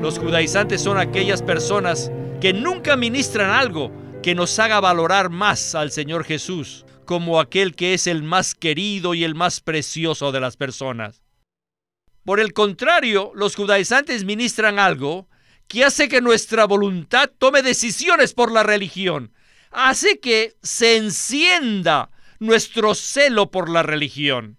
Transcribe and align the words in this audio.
Los 0.00 0.18
judaizantes 0.18 0.82
son 0.82 0.98
aquellas 0.98 1.42
personas 1.42 2.10
que 2.40 2.52
nunca 2.52 2.96
ministran 2.96 3.50
algo 3.50 3.90
que 4.22 4.34
nos 4.34 4.58
haga 4.58 4.78
valorar 4.80 5.30
más 5.30 5.74
al 5.74 5.90
Señor 5.90 6.24
Jesús 6.24 6.84
como 7.06 7.40
aquel 7.40 7.74
que 7.74 7.94
es 7.94 8.06
el 8.06 8.22
más 8.22 8.54
querido 8.54 9.14
y 9.14 9.24
el 9.24 9.34
más 9.34 9.60
precioso 9.60 10.32
de 10.32 10.40
las 10.40 10.56
personas. 10.56 11.22
Por 12.24 12.40
el 12.40 12.52
contrario, 12.52 13.32
los 13.34 13.54
judaizantes 13.54 14.24
ministran 14.24 14.78
algo 14.78 15.28
que 15.68 15.84
hace 15.84 16.08
que 16.08 16.20
nuestra 16.20 16.66
voluntad 16.66 17.30
tome 17.38 17.62
decisiones 17.62 18.34
por 18.34 18.52
la 18.52 18.64
religión, 18.64 19.32
hace 19.70 20.18
que 20.18 20.56
se 20.62 20.96
encienda 20.96 22.10
nuestro 22.38 22.94
celo 22.94 23.50
por 23.50 23.70
la 23.70 23.82
religión. 23.82 24.58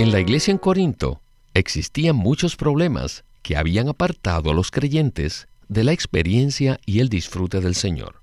En 0.00 0.12
la 0.12 0.18
iglesia 0.18 0.50
en 0.50 0.56
Corinto 0.56 1.20
existían 1.52 2.16
muchos 2.16 2.56
problemas 2.56 3.22
que 3.42 3.58
habían 3.58 3.90
apartado 3.90 4.50
a 4.50 4.54
los 4.54 4.70
creyentes 4.70 5.46
de 5.68 5.84
la 5.84 5.92
experiencia 5.92 6.80
y 6.86 7.00
el 7.00 7.10
disfrute 7.10 7.60
del 7.60 7.74
Señor. 7.74 8.22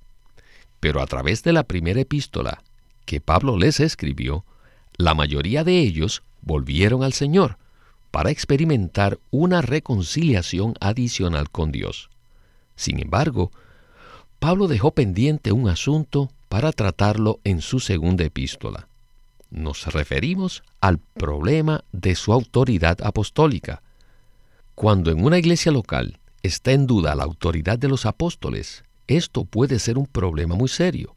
Pero 0.79 1.03
a 1.03 1.05
través 1.05 1.43
de 1.43 1.53
la 1.53 1.65
primera 1.65 2.01
epístola 2.01 2.63
que 3.05 3.21
Pablo 3.21 3.59
les 3.59 3.79
escribió, 3.79 4.43
la 4.97 5.13
mayoría 5.13 5.63
de 5.63 5.77
ellos 5.77 6.23
volvieron 6.41 7.03
al 7.03 7.13
Señor 7.13 7.59
para 8.09 8.31
experimentar 8.31 9.19
una 9.29 9.61
reconciliación 9.61 10.73
adicional 10.79 11.51
con 11.51 11.71
Dios. 11.71 12.09
Sin 12.75 12.99
embargo, 12.99 13.51
Pablo 14.39 14.67
dejó 14.67 14.95
pendiente 14.95 15.51
un 15.51 15.69
asunto 15.69 16.31
para 16.49 16.71
tratarlo 16.71 17.39
en 17.43 17.61
su 17.61 17.79
segunda 17.79 18.23
epístola. 18.23 18.87
Nos 19.49 19.85
referimos 19.93 20.63
al 20.81 20.99
problema 20.99 21.83
de 21.91 22.15
su 22.15 22.33
autoridad 22.33 22.97
apostólica. 23.01 23.81
Cuando 24.75 25.11
en 25.11 25.23
una 25.23 25.37
iglesia 25.37 25.71
local 25.71 26.19
está 26.43 26.71
en 26.71 26.85
duda 26.85 27.15
la 27.15 27.23
autoridad 27.23 27.79
de 27.79 27.87
los 27.87 28.05
apóstoles, 28.05 28.83
esto 29.07 29.45
puede 29.45 29.79
ser 29.79 29.97
un 29.97 30.05
problema 30.05 30.55
muy 30.55 30.67
serio. 30.67 31.15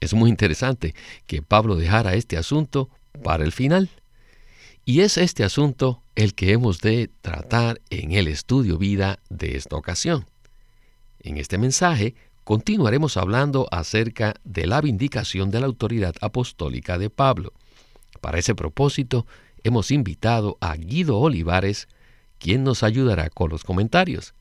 Es 0.00 0.14
muy 0.14 0.30
interesante 0.30 0.94
que 1.26 1.42
Pablo 1.42 1.76
dejara 1.76 2.14
este 2.14 2.38
asunto 2.38 2.88
para 3.22 3.44
el 3.44 3.52
final. 3.52 3.90
Y 4.86 5.00
es 5.00 5.18
este 5.18 5.44
asunto 5.44 6.02
el 6.14 6.34
que 6.34 6.52
hemos 6.52 6.80
de 6.80 7.10
tratar 7.20 7.80
en 7.90 8.12
el 8.12 8.28
estudio 8.28 8.78
vida 8.78 9.20
de 9.28 9.56
esta 9.56 9.76
ocasión. 9.76 10.26
En 11.20 11.36
este 11.36 11.58
mensaje 11.58 12.14
continuaremos 12.50 13.16
hablando 13.16 13.68
acerca 13.70 14.34
de 14.42 14.66
la 14.66 14.80
vindicación 14.80 15.52
de 15.52 15.60
la 15.60 15.66
autoridad 15.66 16.16
apostólica 16.20 16.98
de 16.98 17.08
Pablo. 17.08 17.52
Para 18.20 18.40
ese 18.40 18.56
propósito, 18.56 19.24
hemos 19.62 19.92
invitado 19.92 20.58
a 20.60 20.74
Guido 20.74 21.16
Olivares, 21.18 21.86
quien 22.40 22.64
nos 22.64 22.82
ayudará 22.82 23.30
con 23.30 23.50
los 23.50 23.62
comentarios. 23.62 24.34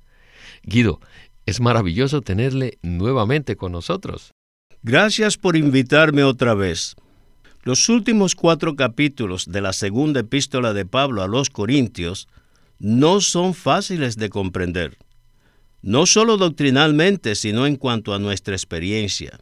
Guido, 0.63 0.99
es 1.45 1.59
maravilloso 1.61 2.21
tenerle 2.21 2.79
nuevamente 2.81 3.55
con 3.55 3.73
nosotros. 3.73 4.33
Gracias 4.81 5.37
por 5.37 5.55
invitarme 5.55 6.23
otra 6.23 6.55
vez. 6.55 6.95
Los 7.61 7.89
últimos 7.89 8.33
cuatro 8.33 8.75
capítulos 8.75 9.45
de 9.51 9.61
la 9.61 9.71
segunda 9.71 10.21
epístola 10.21 10.73
de 10.73 10.87
Pablo 10.87 11.21
a 11.21 11.27
los 11.27 11.51
Corintios 11.51 12.27
no 12.79 13.21
son 13.21 13.53
fáciles 13.53 14.17
de 14.17 14.29
comprender, 14.29 14.97
no 15.81 16.05
solo 16.05 16.37
doctrinalmente, 16.37 17.35
sino 17.35 17.65
en 17.65 17.75
cuanto 17.75 18.13
a 18.13 18.19
nuestra 18.19 18.55
experiencia. 18.55 19.39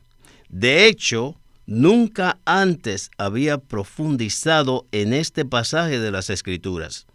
De 0.50 0.88
hecho, 0.88 1.40
nunca 1.66 2.40
antes 2.46 3.12
había 3.18 3.58
profundizado 3.58 4.88
en 4.92 5.14
este 5.14 5.46
pasaje 5.46 6.00
de 6.00 6.12
las 6.12 6.30
Escrituras. 6.30 7.08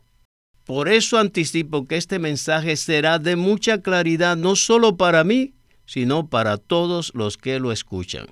Por 0.65 0.89
eso 0.89 1.19
anticipo 1.19 1.87
que 1.87 1.97
este 1.97 2.19
mensaje 2.19 2.77
será 2.77 3.19
de 3.19 3.37
mucha 3.37 3.83
claridad 3.83 4.37
no 4.37 4.55
solo 4.55 4.97
para 4.97 5.25
mí, 5.25 5.55
sino 5.87 6.29
para 6.29 6.57
todos 6.57 7.13
los 7.15 7.37
que 7.37 7.59
lo 7.59 7.73
escuchan. 7.73 8.27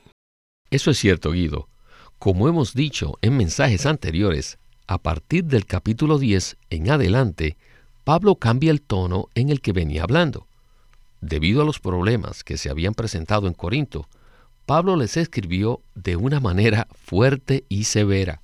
Eso 0.70 0.92
es 0.92 0.98
cierto, 0.98 1.32
Guido. 1.32 1.68
Como 2.18 2.48
hemos 2.48 2.74
dicho 2.74 3.18
en 3.22 3.36
mensajes 3.36 3.86
anteriores, 3.86 4.58
a 4.86 4.98
partir 4.98 5.44
del 5.44 5.66
capítulo 5.66 6.18
10 6.18 6.56
en 6.70 6.90
adelante, 6.90 7.56
Pablo 8.04 8.36
cambia 8.36 8.70
el 8.70 8.82
tono 8.82 9.28
en 9.34 9.48
el 9.48 9.60
que 9.60 9.72
venía 9.72 10.02
hablando. 10.02 10.46
Debido 11.20 11.62
a 11.62 11.64
los 11.64 11.80
problemas 11.80 12.44
que 12.44 12.56
se 12.56 12.70
habían 12.70 12.94
presentado 12.94 13.46
en 13.46 13.54
Corinto, 13.54 14.08
Pablo 14.66 14.96
les 14.96 15.16
escribió 15.16 15.82
de 15.94 16.16
una 16.16 16.40
manera 16.40 16.86
fuerte 16.94 17.64
y 17.68 17.84
severa. 17.84 18.40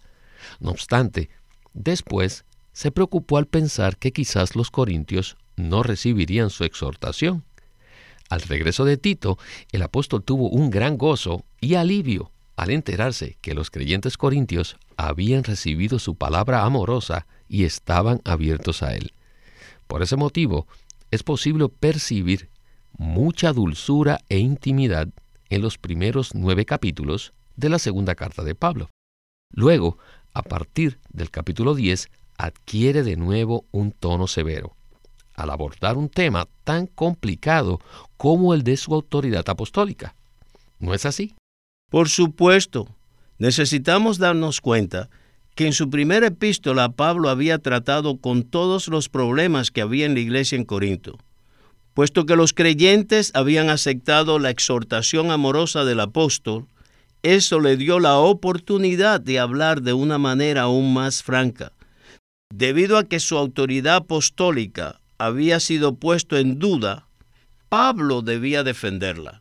No 0.60 0.72
obstante, 0.72 1.30
después 1.72 2.44
se 2.72 2.90
preocupó 2.90 3.38
al 3.38 3.46
pensar 3.46 3.96
que 3.96 4.12
quizás 4.12 4.56
los 4.56 4.70
corintios 4.70 5.36
no 5.56 5.82
recibirían 5.82 6.50
su 6.50 6.64
exhortación. 6.64 7.44
Al 8.28 8.42
regreso 8.42 8.84
de 8.84 8.96
Tito, 8.96 9.38
el 9.72 9.82
apóstol 9.82 10.22
tuvo 10.22 10.50
un 10.50 10.70
gran 10.70 10.98
gozo 10.98 11.44
y 11.60 11.74
alivio 11.74 12.32
al 12.56 12.70
enterarse 12.70 13.38
que 13.40 13.54
los 13.54 13.70
creyentes 13.70 14.16
corintios 14.16 14.76
habían 14.96 15.44
recibido 15.44 15.98
su 15.98 16.16
palabra 16.16 16.64
amorosa 16.64 17.26
y 17.48 17.64
estaban 17.64 18.20
abiertos 18.24 18.82
a 18.82 18.94
él. 18.94 19.12
Por 19.86 20.02
ese 20.02 20.16
motivo, 20.16 20.66
es 21.10 21.22
posible 21.22 21.68
percibir 21.68 22.50
mucha 22.98 23.52
dulzura 23.52 24.20
e 24.28 24.38
intimidad 24.38 25.08
en 25.48 25.62
los 25.62 25.78
primeros 25.78 26.34
nueve 26.34 26.64
capítulos 26.64 27.32
de 27.56 27.68
la 27.68 27.78
segunda 27.78 28.14
carta 28.14 28.42
de 28.42 28.54
Pablo. 28.54 28.90
Luego, 29.52 29.98
a 30.34 30.42
partir 30.42 30.98
del 31.10 31.30
capítulo 31.30 31.74
10, 31.74 32.10
adquiere 32.36 33.02
de 33.02 33.16
nuevo 33.16 33.64
un 33.70 33.92
tono 33.92 34.26
severo, 34.26 34.76
al 35.34 35.50
abordar 35.50 35.96
un 35.96 36.08
tema 36.08 36.48
tan 36.64 36.86
complicado 36.86 37.80
como 38.16 38.54
el 38.54 38.62
de 38.62 38.76
su 38.76 38.94
autoridad 38.94 39.48
apostólica. 39.48 40.14
¿No 40.78 40.92
es 40.92 41.06
así? 41.06 41.34
Por 41.90 42.08
supuesto, 42.08 42.88
necesitamos 43.38 44.18
darnos 44.18 44.60
cuenta 44.60 45.08
que 45.54 45.66
en 45.66 45.72
su 45.72 45.88
primera 45.88 46.26
epístola 46.26 46.90
Pablo 46.90 47.30
había 47.30 47.58
tratado 47.58 48.18
con 48.20 48.42
todos 48.42 48.88
los 48.88 49.08
problemas 49.08 49.70
que 49.70 49.80
había 49.80 50.04
en 50.04 50.14
la 50.14 50.20
iglesia 50.20 50.56
en 50.56 50.64
Corinto. 50.64 51.18
Puesto 51.96 52.26
que 52.26 52.36
los 52.36 52.52
creyentes 52.52 53.30
habían 53.32 53.70
aceptado 53.70 54.38
la 54.38 54.50
exhortación 54.50 55.30
amorosa 55.30 55.86
del 55.86 56.00
apóstol, 56.00 56.66
eso 57.22 57.58
le 57.58 57.78
dio 57.78 58.00
la 58.00 58.18
oportunidad 58.18 59.18
de 59.18 59.38
hablar 59.38 59.80
de 59.80 59.94
una 59.94 60.18
manera 60.18 60.64
aún 60.64 60.92
más 60.92 61.22
franca. 61.22 61.72
Debido 62.54 62.98
a 62.98 63.04
que 63.04 63.18
su 63.18 63.38
autoridad 63.38 63.96
apostólica 63.96 65.00
había 65.16 65.58
sido 65.58 65.94
puesto 65.94 66.36
en 66.36 66.58
duda, 66.58 67.08
Pablo 67.70 68.20
debía 68.20 68.62
defenderla. 68.62 69.40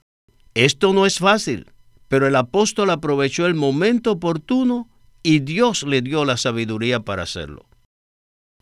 Esto 0.53 0.94
no 0.94 1.05
es 1.05 1.19
fácil, 1.19 1.73
pero 2.07 2.25
el 2.25 2.38
apóstol 2.38 2.89
aprovechó 2.89 3.47
el 3.47 3.55
momento 3.55 4.13
oportuno 4.13 4.88
y 5.23 5.39
Dios 5.39 5.83
le 5.83 6.01
dio 6.01 6.23
la 6.23 6.38
sabiduría 6.38 7.01
para 7.01 7.23
hacerlo. 7.23 7.65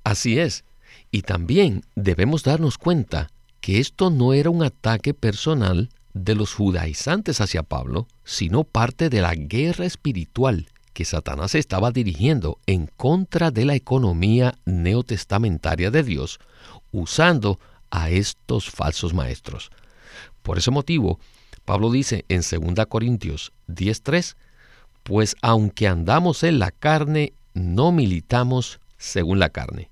Así 0.04 0.40
es, 0.40 0.66
y 1.12 1.22
también 1.22 1.84
debemos 1.96 2.42
darnos 2.42 2.80
cuenta 2.80 3.30
que 3.64 3.80
esto 3.80 4.10
no 4.10 4.34
era 4.34 4.50
un 4.50 4.62
ataque 4.62 5.14
personal 5.14 5.90
de 6.14 6.36
los 6.36 6.54
judaizantes 6.54 7.40
hacia 7.40 7.64
Pablo, 7.64 8.10
sino 8.26 8.66
parte 8.66 9.10
de 9.10 9.22
la 9.22 9.36
guerra 9.36 9.86
espiritual 9.86 10.68
que 10.92 11.06
Satanás 11.06 11.56
estaba 11.56 11.92
dirigiendo 11.92 12.60
en 12.66 12.88
contra 12.88 13.52
de 13.52 13.64
la 13.64 13.74
economía 13.74 14.56
neotestamentaria 14.66 15.92
de 15.92 16.04
Dios, 16.04 16.42
usando 16.92 17.58
a 17.90 18.10
estos 18.10 18.70
falsos 18.70 19.14
maestros. 19.14 19.72
Por 20.42 20.58
ese 20.58 20.70
motivo, 20.70 21.22
Pablo 21.64 21.90
dice 21.90 22.26
en 22.28 22.42
2 22.42 22.86
Corintios 22.88 23.54
10:3, 23.70 24.36
pues 25.04 25.38
aunque 25.42 25.88
andamos 25.88 26.44
en 26.44 26.60
la 26.60 26.72
carne, 26.72 27.32
no 27.54 27.94
militamos 27.94 28.82
según 28.98 29.40
la 29.40 29.52
carne. 29.52 29.90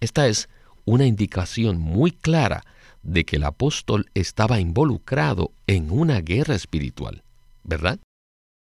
Esta 0.00 0.28
es 0.28 0.50
una 0.84 1.06
indicación 1.06 1.78
muy 1.80 2.10
clara 2.12 2.62
de 3.02 3.24
que 3.24 3.36
el 3.36 3.44
apóstol 3.44 4.06
estaba 4.14 4.60
involucrado 4.60 5.52
en 5.66 5.90
una 5.90 6.20
guerra 6.20 6.54
espiritual, 6.54 7.22
¿verdad? 7.64 7.98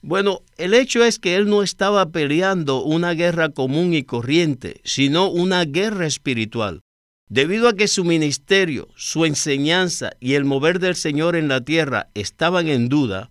Bueno, 0.02 0.42
el 0.58 0.74
hecho 0.74 1.04
es 1.04 1.18
que 1.20 1.36
él 1.36 1.50
no 1.50 1.64
estaba 1.64 2.10
peleando 2.12 2.84
una 2.84 3.14
guerra 3.14 3.50
común 3.50 3.94
y 3.94 4.04
corriente, 4.04 4.82
sino 4.84 5.30
una 5.30 5.66
guerra 5.66 6.06
espiritual. 6.06 6.82
Debido 7.28 7.68
a 7.68 7.74
que 7.74 7.88
su 7.88 8.04
ministerio, 8.04 8.88
su 8.96 9.26
enseñanza 9.26 10.12
y 10.20 10.36
el 10.36 10.46
mover 10.46 10.80
del 10.80 10.96
Señor 10.96 11.36
en 11.36 11.48
la 11.48 11.62
tierra 11.62 12.10
estaban 12.14 12.68
en 12.68 12.88
duda, 12.88 13.30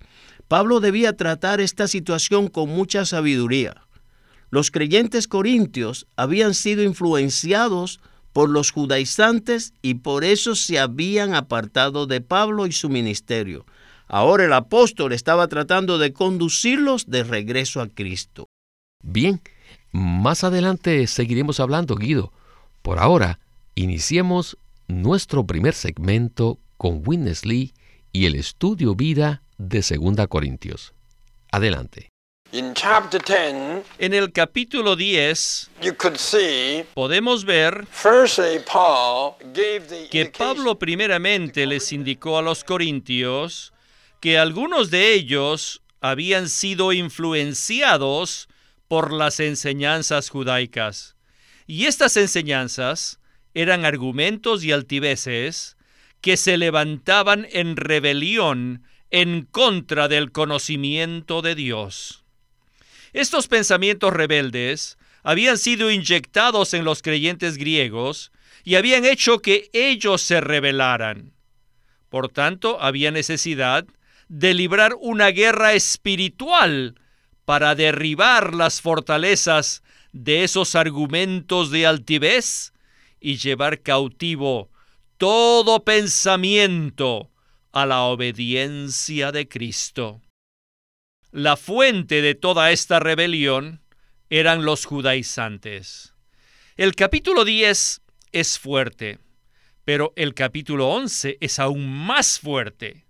Pablo 0.49 0.81
debía 0.81 1.17
tratar 1.17 1.61
esta 1.61 1.87
situación 1.87 2.49
con 2.49 2.69
mucha 2.71 3.05
sabiduría. 3.05 3.87
Los 4.50 4.73
creyentes 4.73 5.29
corintios 5.29 6.07
habían 6.17 6.55
sido 6.55 6.83
influenciados 6.83 8.00
por 8.35 8.51
los 8.51 8.71
judaizantes 8.71 9.73
y 9.81 9.95
por 9.95 10.25
eso 10.25 10.55
se 10.55 10.79
habían 10.79 11.35
apartado 11.35 12.07
de 12.07 12.21
Pablo 12.21 12.67
y 12.67 12.73
su 12.73 12.91
ministerio. 12.91 13.65
Ahora 14.07 14.45
el 14.45 14.53
apóstol 14.53 15.15
estaba 15.15 15.49
tratando 15.49 15.97
de 15.97 16.13
conducirlos 16.13 17.07
de 17.07 17.25
regreso 17.25 17.81
a 17.81 17.89
Cristo. 17.89 18.49
Bien, 19.03 19.41
más 19.91 20.45
adelante 20.45 21.07
seguiremos 21.07 21.61
hablando, 21.61 21.95
Guido. 21.95 22.31
Por 22.83 22.99
ahora, 22.99 23.39
Iniciemos 23.77 24.57
nuestro 24.87 25.47
primer 25.47 25.75
segmento 25.75 26.61
con 26.77 27.03
Witness 27.05 27.45
Lee 27.45 27.75
y 28.13 28.27
el 28.27 28.37
estudio 28.37 28.95
vida 28.95 29.43
de 29.59 29.81
2 29.81 30.29
Corintios. 30.29 30.95
Adelante. 31.51 32.13
En 33.99 34.14
el 34.14 34.31
capítulo 34.32 34.94
10 34.94 35.70
podemos 36.94 37.44
ver 37.44 37.85
que 40.11 40.32
Pablo 40.38 40.79
primeramente 40.79 41.67
les 41.67 41.93
indicó 41.93 42.38
a 42.38 42.43
los 42.43 42.62
corintios 42.62 43.73
que 44.20 44.38
algunos 44.38 44.93
de 44.93 45.14
ellos 45.14 45.82
habían 46.00 46.49
sido 46.49 46.93
influenciados 46.93 48.49
por 48.87 49.12
las 49.12 49.40
enseñanzas 49.40 50.29
judaicas. 50.29 51.17
Y 51.67 51.87
estas 51.87 52.17
enseñanzas 52.17 53.19
eran 53.55 53.85
argumentos 53.85 54.62
y 54.62 54.70
altiveces 54.70 55.76
que 56.20 56.37
se 56.37 56.56
levantaban 56.56 57.49
en 57.50 57.76
rebelión 57.76 58.85
en 59.11 59.43
contra 59.43 60.06
del 60.06 60.31
conocimiento 60.31 61.43
de 61.43 61.56
Dios. 61.56 62.24
Estos 63.14 63.46
pensamientos 63.46 64.12
rebeldes 64.12 64.99
habían 65.22 65.56
sido 65.56 65.90
inyectados 65.90 66.75
en 66.75 66.84
los 66.84 67.00
creyentes 67.00 67.56
griegos 67.56 68.32
y 68.64 68.75
habían 68.75 69.05
hecho 69.05 69.38
que 69.38 69.70
ellos 69.72 70.20
se 70.20 70.40
rebelaran. 70.40 71.32
Por 72.08 72.28
tanto, 72.28 72.82
había 72.82 73.12
necesidad 73.12 73.87
de 74.28 74.52
librar 74.52 74.96
una 75.00 75.28
guerra 75.28 75.75
espiritual 75.75 76.96
para 77.44 77.76
derribar 77.76 78.52
las 78.52 78.81
fortalezas 78.81 79.84
de 80.12 80.43
esos 80.43 80.75
argumentos 80.75 81.70
de 81.70 81.87
altivez 81.87 82.72
y 83.20 83.37
llevar 83.37 83.81
cautivo 83.81 84.70
todo 85.19 85.84
pensamiento 85.84 87.31
a 87.70 87.87
la 87.87 88.02
obediencia 88.02 89.31
de 89.31 89.49
Cristo. 89.49 90.20
La 91.37 91.57
fuente 91.57 92.23
de 92.23 92.37
toda 92.37 92.71
esta 92.71 93.01
rebelión 93.01 93.81
eran 94.31 94.65
los 94.65 94.85
judaizantes. 94.85 96.15
El 96.77 96.95
capítulo 96.95 97.45
10 97.45 98.03
es 98.31 98.57
fuerte, 98.57 99.19
pero 99.85 100.13
el 100.15 100.33
capítulo 100.35 100.91
11 100.91 101.39
es 101.41 101.59
aún 101.59 101.93
más 101.93 102.39
fuerte. 102.39 103.07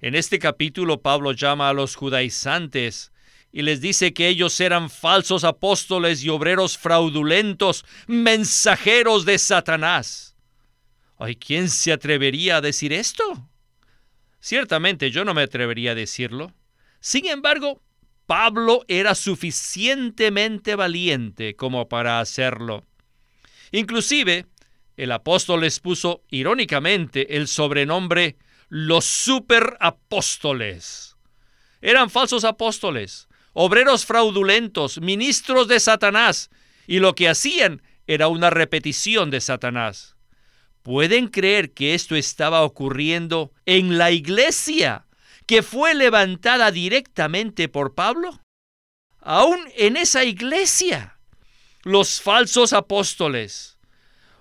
En 0.00 0.14
este 0.14 0.38
capítulo 0.38 1.02
Pablo 1.02 1.32
llama 1.32 1.68
a 1.68 1.74
los 1.74 1.94
judaizantes 1.94 3.12
y 3.52 3.60
les 3.60 3.82
dice 3.82 4.14
que 4.14 4.28
ellos 4.28 4.58
eran 4.60 4.88
falsos 4.88 5.44
apóstoles 5.44 6.24
y 6.24 6.30
obreros 6.30 6.78
fraudulentos, 6.78 7.84
mensajeros 8.06 9.26
de 9.26 9.38
Satanás. 9.38 10.34
¿Hay 11.18 11.36
quién 11.36 11.68
se 11.68 11.92
atrevería 11.92 12.56
a 12.56 12.60
decir 12.62 12.94
esto? 12.94 13.46
Ciertamente 14.40 15.10
yo 15.10 15.26
no 15.26 15.34
me 15.34 15.42
atrevería 15.42 15.90
a 15.90 15.94
decirlo. 15.94 16.54
Sin 17.00 17.26
embargo, 17.26 17.82
Pablo 18.26 18.84
era 18.88 19.14
suficientemente 19.14 20.74
valiente 20.74 21.54
como 21.56 21.88
para 21.88 22.20
hacerlo. 22.20 22.84
Inclusive, 23.72 24.44
el 24.96 25.12
apóstol 25.12 25.62
les 25.62 25.80
puso 25.80 26.22
irónicamente 26.28 27.36
el 27.36 27.48
sobrenombre 27.48 28.36
los 28.68 29.06
superapóstoles. 29.06 31.16
Eran 31.80 32.10
falsos 32.10 32.44
apóstoles, 32.44 33.28
obreros 33.54 34.04
fraudulentos, 34.04 35.00
ministros 35.00 35.68
de 35.68 35.80
Satanás, 35.80 36.50
y 36.86 36.98
lo 36.98 37.14
que 37.14 37.30
hacían 37.30 37.80
era 38.06 38.28
una 38.28 38.50
repetición 38.50 39.30
de 39.30 39.40
Satanás. 39.40 40.16
¿Pueden 40.82 41.28
creer 41.28 41.72
que 41.72 41.94
esto 41.94 42.14
estaba 42.14 42.60
ocurriendo 42.62 43.54
en 43.66 43.96
la 43.98 44.10
iglesia 44.10 45.06
que 45.48 45.62
fue 45.62 45.94
levantada 45.94 46.70
directamente 46.70 47.68
por 47.68 47.94
Pablo? 47.94 48.40
Aún 49.18 49.58
en 49.76 49.96
esa 49.96 50.24
iglesia, 50.24 51.18
los 51.82 52.20
falsos 52.20 52.74
apóstoles, 52.74 53.78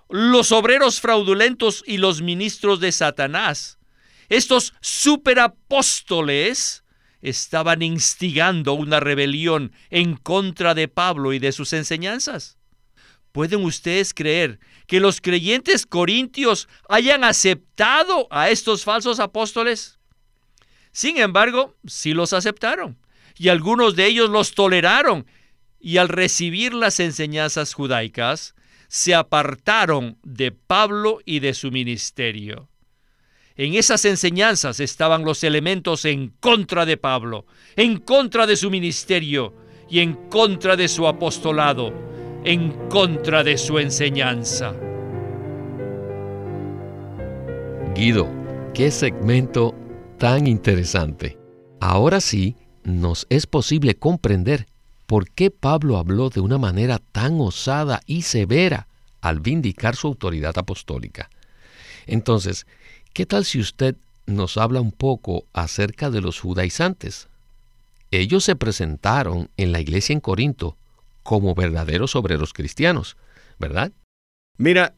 los 0.10 0.52
obreros 0.52 1.00
fraudulentos 1.00 1.82
y 1.88 1.98
los 1.98 2.22
ministros 2.22 2.82
de 2.82 2.92
Satanás, 2.92 3.80
estos 4.28 4.74
superapóstoles, 4.82 6.84
estaban 7.22 7.82
instigando 7.82 8.74
una 8.74 9.00
rebelión 9.00 9.72
en 9.90 10.18
contra 10.18 10.76
de 10.76 10.90
Pablo 10.90 11.32
y 11.32 11.40
de 11.40 11.54
sus 11.54 11.72
enseñanzas. 11.72 12.58
¿Pueden 13.32 13.64
ustedes 13.64 14.14
creer 14.14 14.60
que 14.88 15.00
los 15.00 15.22
creyentes 15.22 15.86
corintios 15.86 16.68
hayan 16.90 17.24
aceptado 17.24 18.28
a 18.30 18.50
estos 18.50 18.84
falsos 18.84 19.22
apóstoles? 19.22 19.97
Sin 20.98 21.18
embargo, 21.20 21.76
sí 21.86 22.16
los 22.16 22.34
aceptaron, 22.34 22.98
y 23.38 23.50
algunos 23.50 23.96
de 23.96 24.08
ellos 24.08 24.32
los 24.32 24.56
toleraron, 24.56 25.28
y 25.80 25.98
al 25.98 26.10
recibir 26.10 26.74
las 26.74 27.00
enseñanzas 27.00 27.76
judaicas, 27.76 28.56
se 28.88 29.14
apartaron 29.14 30.18
de 30.24 30.52
Pablo 30.52 31.20
y 31.24 31.40
de 31.40 31.54
su 31.54 31.70
ministerio. 31.70 32.68
En 33.56 33.76
esas 33.76 34.06
enseñanzas 34.06 34.80
estaban 34.80 35.24
los 35.24 35.44
elementos 35.44 36.04
en 36.04 36.30
contra 36.40 36.84
de 36.88 36.98
Pablo, 36.98 37.46
en 37.76 38.00
contra 38.00 38.48
de 38.48 38.58
su 38.58 38.72
ministerio 38.72 39.54
y 39.88 40.00
en 40.00 40.16
contra 40.30 40.76
de 40.76 40.88
su 40.88 41.08
apostolado, 41.08 41.94
en 42.44 42.72
contra 42.90 43.44
de 43.44 43.60
su 43.60 43.78
enseñanza. 43.78 44.74
Guido, 47.94 48.28
qué 48.74 48.90
segmento 48.90 49.76
tan 50.18 50.48
interesante. 50.48 51.38
Ahora 51.80 52.22
sí, 52.22 52.56
nos 52.84 53.28
es 53.30 53.48
posible 53.48 53.96
comprender 53.96 54.68
por 55.06 55.30
qué 55.30 55.52
Pablo 55.52 55.98
habló 55.98 56.30
de 56.30 56.42
una 56.42 56.58
manera 56.58 57.00
tan 57.00 57.40
osada 57.40 58.02
y 58.06 58.24
severa 58.24 58.88
al 59.22 59.40
vindicar 59.40 59.96
su 59.96 60.08
autoridad 60.08 60.58
apostólica. 60.58 61.30
Entonces, 62.06 62.66
¿Qué 63.18 63.26
tal 63.26 63.46
si 63.46 63.60
usted 63.60 63.96
nos 64.28 64.58
habla 64.58 64.80
un 64.80 64.92
poco 64.92 65.46
acerca 65.52 66.12
de 66.12 66.22
los 66.22 66.40
judaizantes? 66.40 67.30
Ellos 68.12 68.44
se 68.44 68.56
presentaron 68.56 69.50
en 69.58 69.72
la 69.72 69.80
iglesia 69.80 70.14
en 70.14 70.20
Corinto 70.20 70.78
como 71.24 71.56
verdaderos 71.56 72.16
obreros 72.16 72.54
cristianos, 72.54 73.18
¿verdad? 73.58 73.92
Mira, 74.60 74.94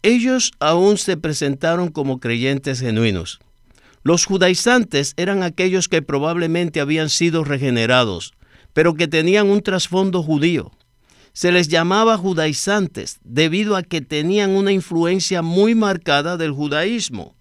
ellos 0.00 0.52
aún 0.58 0.96
se 0.96 1.18
presentaron 1.18 1.90
como 1.90 2.18
creyentes 2.18 2.80
genuinos. 2.80 3.40
Los 4.02 4.24
judaizantes 4.24 5.12
eran 5.16 5.42
aquellos 5.42 5.88
que 5.88 6.00
probablemente 6.00 6.80
habían 6.80 7.10
sido 7.10 7.44
regenerados, 7.44 8.32
pero 8.72 8.94
que 8.94 9.08
tenían 9.08 9.48
un 9.48 9.60
trasfondo 9.60 10.22
judío. 10.22 10.72
Se 11.32 11.52
les 11.52 11.68
llamaba 11.68 12.16
judaizantes 12.16 13.18
debido 13.22 13.76
a 13.76 13.82
que 13.82 14.00
tenían 14.00 14.50
una 14.50 14.72
influencia 14.72 15.42
muy 15.42 15.74
marcada 15.74 16.36
del 16.36 16.52
judaísmo. 16.52 17.34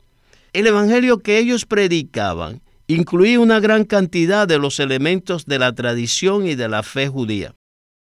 El 0.52 0.68
Evangelio 0.68 1.20
que 1.20 1.40
ellos 1.40 1.66
predicaban 1.66 2.62
incluía 2.88 3.40
una 3.40 3.60
gran 3.60 3.86
cantidad 3.86 4.48
de 4.48 4.60
los 4.60 4.80
elementos 4.80 5.46
de 5.46 5.60
la 5.60 5.74
tradición 5.74 6.46
y 6.46 6.56
de 6.56 6.68
la 6.68 6.84
fe 6.84 7.08
judía. 7.08 7.56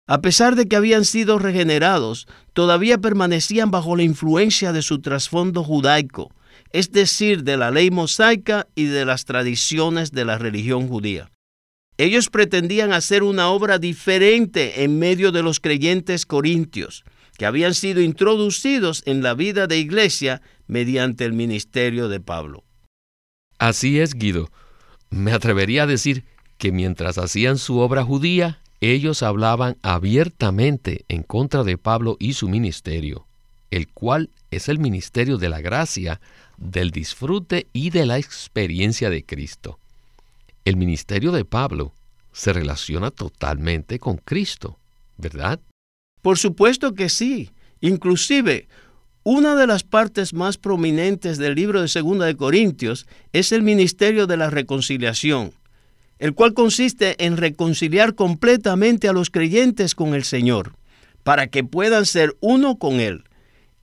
A 0.07 0.23
pesar 0.23 0.57
de 0.57 0.67
que 0.67 0.77
habían 0.77 1.05
sido 1.05 1.39
regenerados, 1.39 2.27
todavía 2.53 2.99
permanecían 2.99 3.71
bajo 3.71 3.97
la 3.97 4.03
influencia 4.03 4.73
de 4.73 4.83
su 4.83 5.01
trasfondo 5.01 5.63
judaico, 5.63 6.33
es 6.73 6.93
decir, 6.93 7.45
de 7.45 7.57
la 7.57 7.71
ley 7.71 7.91
mosaica 7.91 8.67
y 8.75 8.85
de 8.85 9.05
las 9.05 9.25
tradiciones 9.25 10.13
de 10.13 10.25
la 10.25 10.39
religión 10.39 10.89
judía. 10.89 11.31
Ellos 11.99 12.31
pretendían 12.31 12.93
hacer 12.93 13.23
una 13.23 13.51
obra 13.51 13.79
diferente 13.79 14.85
en 14.85 14.99
medio 14.99 15.33
de 15.33 15.43
los 15.43 15.61
creyentes 15.61 16.25
corintios, 16.25 17.05
que 17.37 17.47
habían 17.47 17.75
sido 17.75 18.01
introducidos 18.01 19.03
en 19.07 19.23
la 19.23 19.35
vida 19.35 19.67
de 19.67 19.79
iglesia 19.79 20.43
mediante 20.67 21.25
el 21.25 21.33
ministerio 21.33 22.09
de 22.09 22.21
Pablo. 22.21 22.65
Así 23.59 24.01
es, 24.01 24.15
Guido. 24.15 24.51
Me 25.11 25.33
atrevería 25.33 25.83
a 25.83 25.87
decir 25.87 26.25
que 26.57 26.73
mientras 26.73 27.19
hacían 27.19 27.59
su 27.59 27.79
obra 27.79 28.05
judía, 28.05 28.61
ellos 28.81 29.23
hablaban 29.23 29.77
abiertamente 29.83 31.05
en 31.09 31.23
contra 31.23 31.65
de 31.65 31.77
Pablo 31.77 32.17
y 32.19 32.33
su 32.33 32.49
ministerio, 32.49 33.27
el 33.71 33.89
cual 33.89 34.31
es 34.51 34.69
el 34.69 34.79
ministerio 34.79 35.37
de 35.37 35.51
la 35.51 35.61
gracia, 35.61 36.21
del 36.61 36.91
disfrute 36.91 37.67
y 37.73 37.91
de 37.91 38.07
la 38.07 38.19
experiencia 38.19 39.11
de 39.11 39.25
Cristo. 39.25 39.81
El 40.65 40.77
ministerio 40.77 41.33
de 41.33 41.45
Pablo 41.45 41.95
se 42.33 42.53
relaciona 42.53 43.11
totalmente 43.11 43.99
con 43.99 44.19
Cristo, 44.19 44.79
¿verdad? 45.17 45.59
Por 46.23 46.39
supuesto 46.39 46.95
que 46.95 47.09
sí. 47.09 47.51
Inclusive, 47.81 48.69
una 49.25 49.57
de 49.57 49.67
las 49.67 49.83
partes 49.83 50.35
más 50.35 50.59
prominentes 50.59 51.39
del 51.39 51.55
libro 51.55 51.81
de 51.81 51.89
Segunda 51.89 52.27
de 52.27 52.37
Corintios 52.37 53.07
es 53.33 53.53
el 53.53 53.63
ministerio 53.63 54.27
de 54.27 54.37
la 54.37 54.51
reconciliación, 54.51 55.53
el 56.19 56.35
cual 56.35 56.53
consiste 56.53 57.25
en 57.25 57.39
reconciliar 57.39 58.15
completamente 58.15 59.09
a 59.09 59.15
los 59.15 59.31
creyentes 59.31 59.95
con 59.95 60.15
el 60.15 60.25
Señor, 60.25 60.75
para 61.23 61.47
que 61.47 61.65
puedan 61.65 62.05
ser 62.05 62.37
uno 62.41 62.77
con 62.77 63.01
Él. 63.01 63.25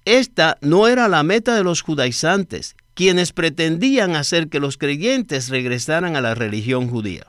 Esta 0.08 0.58
no 0.62 0.88
era 0.88 1.10
la 1.10 1.22
meta 1.22 1.54
de 1.54 1.66
los 1.66 1.82
judaizantes, 1.82 2.78
quienes 2.94 3.34
pretendían 3.34 4.16
hacer 4.16 4.48
que 4.48 4.62
los 4.62 4.78
creyentes 4.78 5.50
regresaran 5.50 6.16
a 6.16 6.22
la 6.22 6.34
religión 6.34 6.90
judía. 6.90 7.28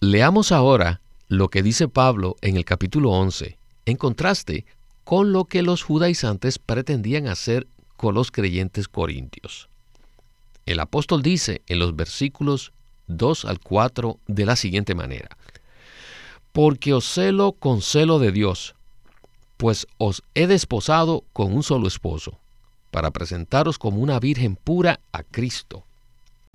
Leamos 0.00 0.52
ahora 0.52 1.02
lo 1.26 1.50
que 1.50 1.62
dice 1.62 1.86
Pablo 1.86 2.36
en 2.40 2.56
el 2.56 2.64
capítulo 2.64 3.10
11, 3.10 3.58
en 3.84 3.96
contraste 3.98 4.64
con 5.04 5.32
lo 5.32 5.44
que 5.44 5.60
los 5.60 5.82
judaizantes 5.82 6.58
pretendían 6.58 7.26
hacer 7.26 7.68
con 7.98 8.14
los 8.14 8.30
creyentes 8.30 8.88
corintios. 8.88 9.68
El 10.64 10.80
apóstol 10.80 11.20
dice 11.20 11.60
en 11.66 11.78
los 11.78 11.94
versículos 11.94 12.72
2 13.08 13.44
al 13.44 13.60
4 13.60 14.18
de 14.28 14.46
la 14.46 14.56
siguiente 14.56 14.94
manera, 14.94 15.36
Porque 16.52 16.94
os 16.94 17.04
celo 17.04 17.52
con 17.52 17.82
celo 17.82 18.18
de 18.18 18.32
Dios, 18.32 18.76
pues 19.58 19.86
os 19.98 20.22
he 20.34 20.46
desposado 20.46 21.24
con 21.34 21.52
un 21.52 21.62
solo 21.62 21.88
esposo, 21.88 22.38
para 22.90 23.10
presentaros 23.10 23.78
como 23.78 24.00
una 24.00 24.18
virgen 24.18 24.56
pura 24.56 25.00
a 25.12 25.24
Cristo. 25.24 25.84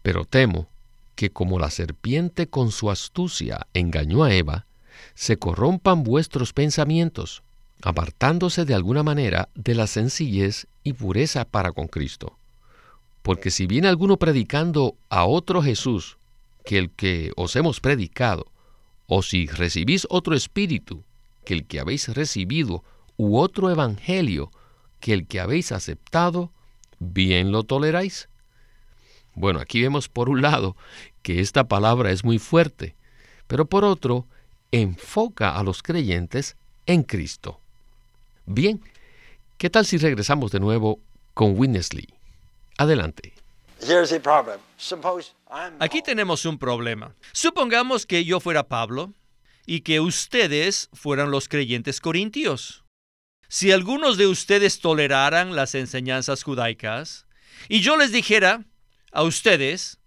Pero 0.02 0.26
temo 0.26 0.68
que 1.16 1.30
como 1.30 1.60
la 1.60 1.70
serpiente 1.70 2.48
con 2.48 2.72
su 2.72 2.90
astucia 2.90 3.68
engañó 3.74 4.24
a 4.24 4.34
Eva, 4.34 4.66
se 5.14 5.38
corrompan 5.38 6.04
vuestros 6.04 6.54
pensamientos, 6.54 7.44
apartándose 7.82 8.64
de 8.66 8.74
alguna 8.74 9.04
manera 9.04 9.50
de 9.54 9.76
la 9.76 9.86
sencillez 9.86 10.68
y 10.84 10.94
pureza 10.94 11.46
para 11.46 11.74
con 11.74 11.88
Cristo. 11.88 12.38
Porque 13.22 13.52
si 13.52 13.68
viene 13.68 13.90
alguno 13.90 14.18
predicando 14.18 14.96
a 15.10 15.26
otro 15.26 15.62
Jesús 15.62 16.18
que 16.66 16.78
el 16.78 16.90
que 16.90 17.34
os 17.36 17.56
hemos 17.58 17.82
predicado, 17.82 18.48
o 19.08 19.22
si 19.22 19.48
recibís 19.48 20.08
otro 20.10 20.36
espíritu 20.36 21.04
que 21.44 21.54
el 21.54 21.66
que 21.66 21.82
habéis 21.82 22.08
recibido, 22.08 22.84
u 23.18 23.38
otro 23.38 23.70
evangelio 23.70 24.52
que 25.00 25.14
el 25.14 25.28
que 25.28 25.40
habéis 25.40 25.72
aceptado, 25.72 26.52
bien 27.00 27.52
lo 27.52 27.64
toleráis. 27.64 28.30
Bueno, 29.36 29.60
aquí 29.60 29.82
vemos 29.82 30.10
por 30.10 30.30
un 30.30 30.42
lado 30.42 30.76
que 31.22 31.40
esta 31.40 31.68
palabra 31.68 32.12
es 32.12 32.24
muy 32.24 32.40
fuerte, 32.40 32.96
pero 33.48 33.66
por 33.66 33.84
otro, 33.84 34.28
enfoca 34.72 35.58
a 35.58 35.64
los 35.64 35.84
creyentes 35.84 36.56
en 36.86 37.04
Cristo. 37.04 37.60
Bien, 38.46 38.82
¿qué 39.58 39.70
tal 39.70 39.86
si 39.86 39.98
regresamos 39.98 40.52
de 40.52 40.60
nuevo 40.60 41.00
con 41.34 41.58
Winnesley? 41.58 42.08
Adelante. 42.78 43.34
Aquí 45.80 46.02
tenemos 46.02 46.46
un 46.46 46.58
problema. 46.58 47.16
Supongamos 47.32 48.06
que 48.06 48.24
yo 48.24 48.40
fuera 48.40 48.64
Pablo 48.68 49.14
y 49.66 49.82
que 49.82 50.00
ustedes 50.00 50.90
fueran 50.94 51.32
los 51.32 51.48
creyentes 51.48 52.00
corintios. 52.00 52.83
Si 53.54 53.72
algunos 53.72 54.18
de 54.18 54.26
ustedes 54.26 54.80
toleraran 54.80 55.56
las 55.56 55.76
enseñanzas 55.76 56.42
judaicas 56.42 57.28
y 57.70 57.82
yo 57.82 57.98
les 57.98 58.12
dijera 58.12 58.66
a 59.12 59.22
ustedes 59.22 60.00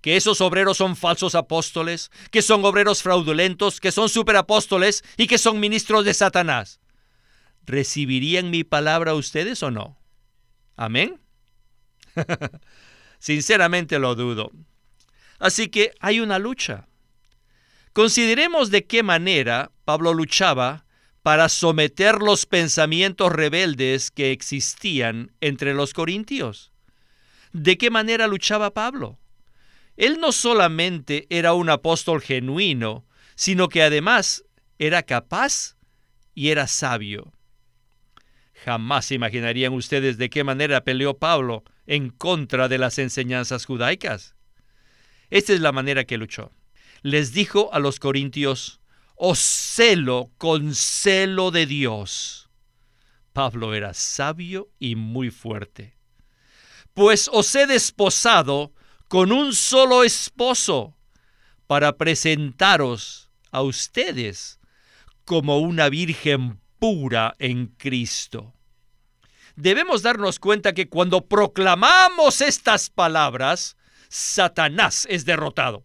que 0.00 0.16
esos 0.16 0.40
obreros 0.40 0.78
son 0.78 0.96
falsos 0.96 1.34
apóstoles, 1.34 2.10
que 2.30 2.40
son 2.40 2.64
obreros 2.64 3.02
fraudulentos, 3.02 3.78
que 3.78 3.92
son 3.92 4.08
superapóstoles 4.08 5.04
y 5.18 5.26
que 5.26 5.36
son 5.36 5.60
ministros 5.60 6.06
de 6.06 6.14
Satanás, 6.14 6.80
¿recibirían 7.66 8.48
mi 8.48 8.64
palabra 8.64 9.12
ustedes 9.12 9.62
o 9.62 9.70
no? 9.70 9.98
Amén. 10.74 11.20
Sinceramente 13.18 13.98
lo 13.98 14.14
dudo. 14.14 14.50
Así 15.38 15.68
que 15.68 15.92
hay 16.00 16.20
una 16.20 16.38
lucha. 16.38 16.88
Consideremos 17.92 18.70
de 18.70 18.86
qué 18.86 19.02
manera 19.02 19.72
Pablo 19.84 20.14
luchaba 20.14 20.83
para 21.24 21.48
someter 21.48 22.16
los 22.16 22.44
pensamientos 22.44 23.32
rebeldes 23.32 24.10
que 24.10 24.30
existían 24.30 25.32
entre 25.40 25.72
los 25.72 25.94
corintios. 25.94 26.70
¿De 27.54 27.78
qué 27.78 27.88
manera 27.88 28.26
luchaba 28.26 28.74
Pablo? 28.74 29.18
Él 29.96 30.18
no 30.20 30.32
solamente 30.32 31.26
era 31.30 31.54
un 31.54 31.70
apóstol 31.70 32.20
genuino, 32.20 33.06
sino 33.36 33.70
que 33.70 33.82
además 33.82 34.44
era 34.78 35.02
capaz 35.02 35.76
y 36.34 36.50
era 36.50 36.66
sabio. 36.66 37.32
Jamás 38.62 39.10
imaginarían 39.10 39.72
ustedes 39.72 40.18
de 40.18 40.28
qué 40.28 40.44
manera 40.44 40.84
peleó 40.84 41.16
Pablo 41.16 41.64
en 41.86 42.10
contra 42.10 42.68
de 42.68 42.76
las 42.76 42.98
enseñanzas 42.98 43.64
judaicas. 43.64 44.34
Esta 45.30 45.54
es 45.54 45.60
la 45.60 45.72
manera 45.72 46.04
que 46.04 46.18
luchó. 46.18 46.52
Les 47.00 47.32
dijo 47.32 47.72
a 47.72 47.78
los 47.78 47.98
corintios, 47.98 48.82
os 49.14 49.38
celo 49.38 50.30
con 50.38 50.74
celo 50.74 51.50
de 51.50 51.66
Dios. 51.66 52.48
Pablo 53.32 53.74
era 53.74 53.94
sabio 53.94 54.70
y 54.78 54.96
muy 54.96 55.30
fuerte. 55.30 55.96
Pues 56.94 57.28
os 57.32 57.54
he 57.54 57.66
desposado 57.66 58.72
con 59.08 59.32
un 59.32 59.52
solo 59.52 60.04
esposo 60.04 60.96
para 61.66 61.96
presentaros 61.96 63.30
a 63.50 63.62
ustedes 63.62 64.60
como 65.24 65.58
una 65.58 65.88
virgen 65.88 66.60
pura 66.78 67.34
en 67.38 67.66
Cristo 67.66 68.54
debemos 69.56 70.02
darnos 70.02 70.38
cuenta 70.38 70.72
que 70.72 70.88
cuando 70.88 71.26
proclamamos 71.26 72.40
estas 72.40 72.90
palabras, 72.90 73.76
Satanás 74.08 75.06
es 75.10 75.24
derrotado. 75.24 75.84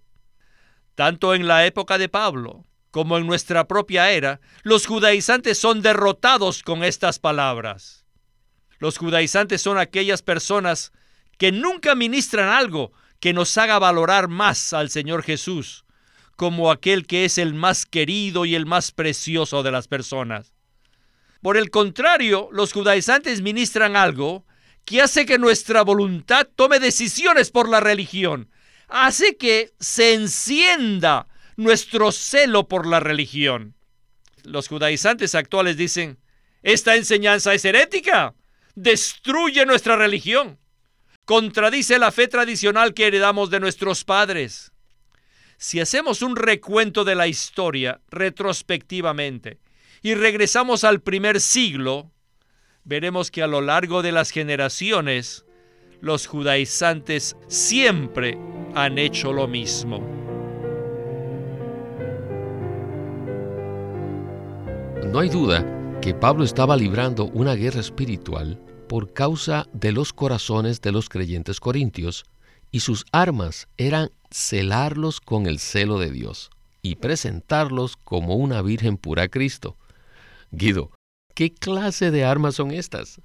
Tanto 0.96 1.34
en 1.34 1.48
la 1.48 1.66
época 1.66 1.98
de 1.98 2.10
Pablo 2.10 2.66
como 2.92 3.18
en 3.18 3.28
nuestra 3.28 3.68
propia 3.68 4.12
era, 4.12 4.40
los 4.64 4.86
judaizantes 4.86 5.58
son 5.58 5.82
derrotados 5.82 6.64
con 6.64 6.84
estas 6.84 7.20
palabras. 7.20 8.06
Los 8.80 8.98
judaizantes 8.98 9.62
son 9.62 9.78
aquellas 9.78 10.22
personas 10.22 10.92
que 11.38 11.52
nunca 11.52 11.96
ministran 11.96 12.50
algo 12.50 12.92
que 13.20 13.34
nos 13.34 13.58
haga 13.58 13.80
valorar 13.80 14.28
más 14.28 14.74
al 14.74 14.90
Señor 14.90 15.24
Jesús 15.24 15.86
como 16.40 16.72
aquel 16.72 17.06
que 17.06 17.26
es 17.26 17.38
el 17.38 17.54
más 17.54 17.86
querido 17.86 18.46
y 18.46 18.56
el 18.56 18.66
más 18.66 18.94
precioso 18.94 19.62
de 19.62 19.72
las 19.72 19.90
personas. 19.90 20.54
Por 21.42 21.58
el 21.58 21.70
contrario, 21.70 22.48
los 22.54 22.72
judaizantes 22.72 23.42
ministran 23.42 23.98
algo 23.98 24.46
que 24.86 25.02
hace 25.02 25.26
que 25.26 25.38
nuestra 25.38 25.82
voluntad 25.82 26.48
tome 26.56 26.80
decisiones 26.80 27.52
por 27.52 27.68
la 27.68 27.82
religión, 27.82 28.50
hace 28.88 29.36
que 29.36 29.74
se 29.82 30.14
encienda 30.14 31.28
nuestro 31.60 32.14
celo 32.14 32.70
por 32.70 32.88
la 32.88 33.02
religión. 33.02 33.76
Los 34.46 34.70
judaizantes 34.70 35.36
actuales 35.36 35.76
dicen, 35.76 36.18
esta 36.64 36.96
enseñanza 36.96 37.54
es 37.54 37.66
herética, 37.66 38.34
destruye 38.76 39.66
nuestra 39.66 39.98
religión, 39.98 40.58
contradice 41.26 42.00
la 42.00 42.14
fe 42.14 42.30
tradicional 42.30 42.94
que 42.94 43.08
heredamos 43.08 43.50
de 43.50 43.60
nuestros 43.60 44.06
padres. 44.06 44.72
Si 45.58 45.82
hacemos 45.82 46.22
un 46.22 46.38
recuento 46.38 47.04
de 47.04 47.16
la 47.16 47.28
historia 47.28 48.00
retrospectivamente, 48.10 49.60
y 50.02 50.14
regresamos 50.14 50.86
al 50.86 51.02
primer 51.02 51.42
siglo, 51.42 52.10
veremos 52.86 53.32
que 53.32 53.44
a 53.44 53.48
lo 53.48 53.60
largo 53.60 54.02
de 54.02 54.14
las 54.14 54.32
generaciones, 54.32 55.44
los 56.00 56.26
judaizantes 56.26 57.36
siempre 57.50 58.38
han 58.76 58.98
hecho 58.98 59.34
lo 59.34 59.50
mismo. 59.50 60.29
No 65.06 65.20
hay 65.20 65.30
duda 65.30 65.66
que 66.02 66.14
Pablo 66.14 66.44
estaba 66.44 66.76
librando 66.76 67.26
una 67.26 67.56
guerra 67.56 67.80
espiritual 67.80 68.60
por 68.88 69.14
causa 69.14 69.66
de 69.74 69.92
los 69.92 70.14
corazones 70.14 70.82
de 70.82 70.92
los 70.92 71.10
creyentes 71.10 71.60
corintios, 71.60 72.26
y 72.70 72.82
sus 72.82 73.06
armas 73.12 73.68
eran 73.78 74.12
celarlos 74.30 75.22
con 75.22 75.48
el 75.48 75.60
celo 75.60 76.00
de 76.00 76.12
Dios 76.12 76.52
y 76.82 76.98
presentarlos 76.98 77.98
como 77.98 78.36
una 78.36 78.62
virgen 78.62 78.98
pura 78.98 79.24
a 79.24 79.28
Cristo. 79.30 79.78
Guido, 80.52 80.92
¿qué 81.34 81.54
clase 81.54 82.12
de 82.12 82.26
armas 82.26 82.56
son 82.56 82.72
estas? 82.72 83.22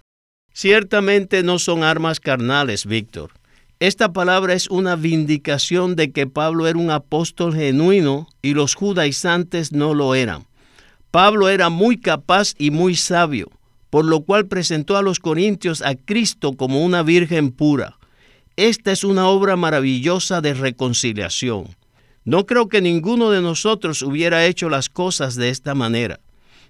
Ciertamente 0.52 1.43
no 1.43 1.59
son 1.59 1.83
armas 1.83 2.21
carnales, 2.21 2.87
Víctor. 2.87 3.33
Esta 3.81 4.12
palabra 4.12 4.54
es 4.54 4.71
una 4.71 4.97
vindicación 4.97 5.97
de 5.97 6.12
que 6.12 6.26
Pablo 6.26 6.69
era 6.69 6.78
un 6.78 6.90
apóstol 6.90 7.54
genuino 7.54 8.28
y 8.40 8.54
los 8.54 8.75
judaizantes 8.75 9.73
no 9.73 9.93
lo 9.93 10.14
eran. 10.14 10.47
Pablo 11.14 11.49
era 11.49 11.68
muy 11.68 11.97
capaz 11.97 12.54
y 12.59 12.73
muy 12.73 12.97
sabio, 12.97 13.49
por 13.88 14.04
lo 14.04 14.23
cual 14.23 14.47
presentó 14.49 14.97
a 14.97 15.02
los 15.02 15.21
corintios 15.21 15.80
a 15.80 15.94
Cristo 15.94 16.54
como 16.54 16.85
una 16.85 17.04
virgen 17.04 17.52
pura. 17.52 17.99
Esta 18.56 18.90
es 18.90 19.04
una 19.04 19.28
obra 19.28 19.54
maravillosa 19.54 20.40
de 20.40 20.54
reconciliación. 20.54 21.66
No 22.25 22.47
creo 22.47 22.68
que 22.68 22.80
ninguno 22.80 23.30
de 23.30 23.42
nosotros 23.42 24.02
hubiera 24.02 24.44
hecho 24.44 24.68
las 24.68 24.88
cosas 24.88 25.37
de 25.37 25.50
esta 25.50 25.76
manera. 25.76 26.18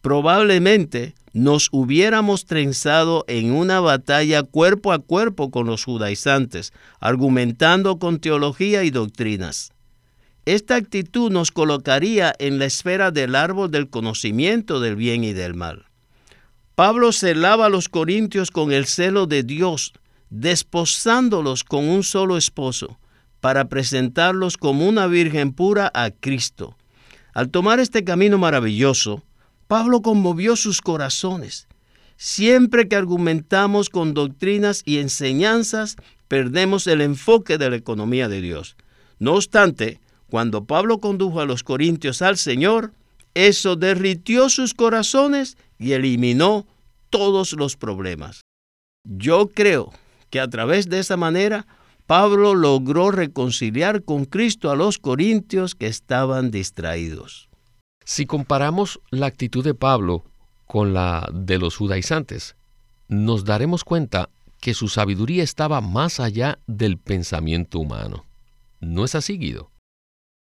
Probablemente 0.03 1.15
nos 1.33 1.71
hubiéramos 1.73 2.45
trenzado 2.45 3.25
en 3.29 3.51
una 3.51 3.81
batalla 3.81 4.43
cuerpo 4.43 4.93
a 4.93 4.99
cuerpo 4.99 5.51
con 5.51 5.67
los 5.67 5.85
judaizantes, 5.87 6.75
argumentando 7.01 7.99
con 7.99 8.19
teología 8.19 8.85
y 8.85 8.91
doctrinas. 8.91 9.74
Esta 10.47 10.77
actitud 10.77 11.31
nos 11.31 11.51
colocaría 11.51 12.35
en 12.39 12.59
la 12.59 12.67
esfera 12.67 13.11
del 13.11 13.35
árbol 13.35 13.71
del 13.71 13.89
conocimiento 13.89 14.79
del 14.79 14.95
bien 14.95 15.25
y 15.25 15.33
del 15.33 15.55
mal. 15.55 15.87
Pablo 16.75 17.13
celaba 17.13 17.67
a 17.67 17.71
los 17.71 17.89
corintios 17.89 18.51
con 18.51 18.73
el 18.73 18.85
celo 18.85 19.27
de 19.27 19.43
Dios, 19.43 19.95
desposándolos 20.29 21.65
con 21.65 21.89
un 21.89 22.03
solo 22.03 22.37
esposo, 22.37 22.99
para 23.41 23.67
presentarlos 23.67 24.59
como 24.59 24.87
una 24.87 25.07
virgen 25.07 25.53
pura 25.53 25.91
a 25.95 26.11
Cristo. 26.11 26.77
Al 27.33 27.51
tomar 27.51 27.81
este 27.81 28.05
camino 28.05 28.37
maravilloso, 28.37 29.23
Pablo 29.67 30.03
conmovió 30.03 30.57
sus 30.57 30.81
corazones. 30.83 31.69
Siempre 32.17 32.87
que 32.87 32.97
argumentamos 32.97 33.89
con 33.89 34.13
doctrinas 34.13 34.83
y 34.85 34.99
enseñanzas, 34.99 35.97
perdemos 36.29 36.87
el 36.87 37.01
enfoque 37.01 37.57
de 37.57 37.71
la 37.71 37.77
economía 37.77 38.29
de 38.29 38.41
Dios. 38.41 38.77
No 39.19 39.35
obstante, 39.35 40.01
cuando 40.35 40.65
Pablo 40.65 40.99
condujo 40.99 41.41
a 41.41 41.45
los 41.45 41.63
corintios 41.63 42.21
al 42.21 42.37
Señor, 42.37 42.93
eso 43.35 43.77
derritió 43.77 44.49
sus 44.49 44.75
corazones 44.75 45.57
y 45.79 45.93
eliminó 45.93 46.67
todos 47.09 47.53
los 47.53 47.77
problemas. 47.77 48.41
Yo 49.05 49.51
creo 49.51 49.93
que 50.31 50.41
a 50.41 50.49
través 50.49 50.89
de 50.89 50.99
esa 50.99 51.17
manera 51.17 51.69
Pablo 52.09 52.57
logró 52.57 53.13
reconciliar 53.13 54.03
con 54.03 54.25
Cristo 54.25 54.73
a 54.73 54.75
los 54.75 54.99
corintios 54.99 55.77
que 55.77 55.87
estaban 55.87 56.51
distraídos. 56.51 57.49
Si 58.05 58.27
comparamos 58.27 58.99
la 59.13 59.27
actitud 59.27 59.63
de 59.63 59.75
Pablo 59.75 60.25
con 60.67 60.95
la 60.95 61.29
de 61.33 61.59
los 61.59 61.77
judaizantes, 61.77 62.57
nos 63.07 63.45
daremos 63.45 63.85
cuenta 63.85 64.31
que 64.61 64.75
su 64.75 64.89
sabiduría 64.89 65.45
estaba 65.45 65.81
más 65.81 66.19
allá 66.19 66.59
del 66.67 66.99
pensamiento 66.99 67.79
humano. 67.79 68.25
¿No 68.81 69.05
es 69.05 69.15
así, 69.15 69.39
Guido? 69.39 69.71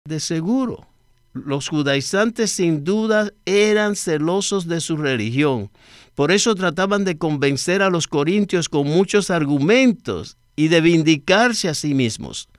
De 0.05 0.19
seguro, 0.19 0.86
los 1.31 1.69
judaizantes 1.69 2.51
sin 2.51 2.83
duda 2.83 3.31
eran 3.45 3.95
celosos 3.95 4.67
de 4.67 4.81
su 4.81 4.98
religión. 4.98 5.72
Por 6.13 6.33
eso 6.33 6.55
trataban 6.55 7.05
de 7.05 7.17
convencer 7.17 7.81
a 7.81 7.89
los 7.89 8.07
corintios 8.07 8.67
con 8.67 8.86
muchos 8.86 9.29
argumentos 9.29 10.36
y 10.57 10.67
de 10.67 10.81
vindicarse 10.81 11.69
a 11.69 11.74
sí 11.74 11.93
mismos. 11.93 12.50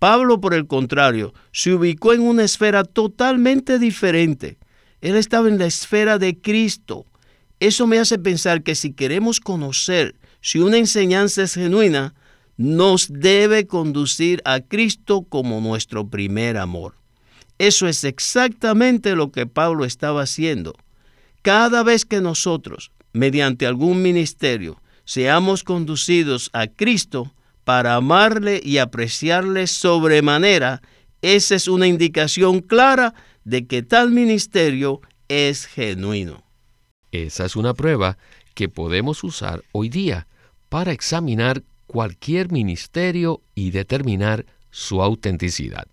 Pablo, 0.00 0.40
por 0.40 0.54
el 0.54 0.66
contrario, 0.66 1.34
se 1.52 1.72
ubicó 1.72 2.14
en 2.14 2.22
una 2.22 2.42
esfera 2.42 2.82
totalmente 2.82 3.78
diferente. 3.78 4.58
Él 5.02 5.14
estaba 5.14 5.46
en 5.46 5.60
la 5.60 5.66
esfera 5.66 6.18
de 6.18 6.36
Cristo. 6.36 7.06
Eso 7.60 7.86
me 7.86 8.00
hace 8.00 8.18
pensar 8.18 8.64
que 8.64 8.74
si 8.74 8.92
queremos 8.92 9.38
conocer 9.38 10.16
si 10.40 10.58
una 10.58 10.78
enseñanza 10.78 11.44
es 11.44 11.54
genuina, 11.54 12.12
nos 12.62 13.08
debe 13.12 13.66
conducir 13.66 14.40
a 14.44 14.60
Cristo 14.60 15.22
como 15.28 15.60
nuestro 15.60 16.06
primer 16.06 16.56
amor. 16.56 16.94
Eso 17.58 17.88
es 17.88 18.04
exactamente 18.04 19.16
lo 19.16 19.32
que 19.32 19.46
Pablo 19.46 19.84
estaba 19.84 20.22
haciendo. 20.22 20.74
Cada 21.42 21.82
vez 21.82 22.04
que 22.04 22.20
nosotros, 22.20 22.92
mediante 23.12 23.66
algún 23.66 24.00
ministerio, 24.00 24.80
seamos 25.04 25.64
conducidos 25.64 26.50
a 26.52 26.68
Cristo 26.68 27.34
para 27.64 27.96
amarle 27.96 28.60
y 28.62 28.78
apreciarle 28.78 29.66
sobremanera, 29.66 30.82
esa 31.20 31.56
es 31.56 31.66
una 31.66 31.88
indicación 31.88 32.60
clara 32.60 33.14
de 33.44 33.66
que 33.66 33.82
tal 33.82 34.10
ministerio 34.10 35.00
es 35.28 35.66
genuino. 35.66 36.44
Esa 37.10 37.44
es 37.44 37.56
una 37.56 37.74
prueba 37.74 38.18
que 38.54 38.68
podemos 38.68 39.24
usar 39.24 39.64
hoy 39.72 39.88
día 39.88 40.28
para 40.68 40.92
examinar 40.92 41.62
cualquier 41.92 42.50
ministerio 42.50 43.42
y 43.54 43.70
determinar 43.70 44.46
su 44.70 45.02
autenticidad. 45.02 45.86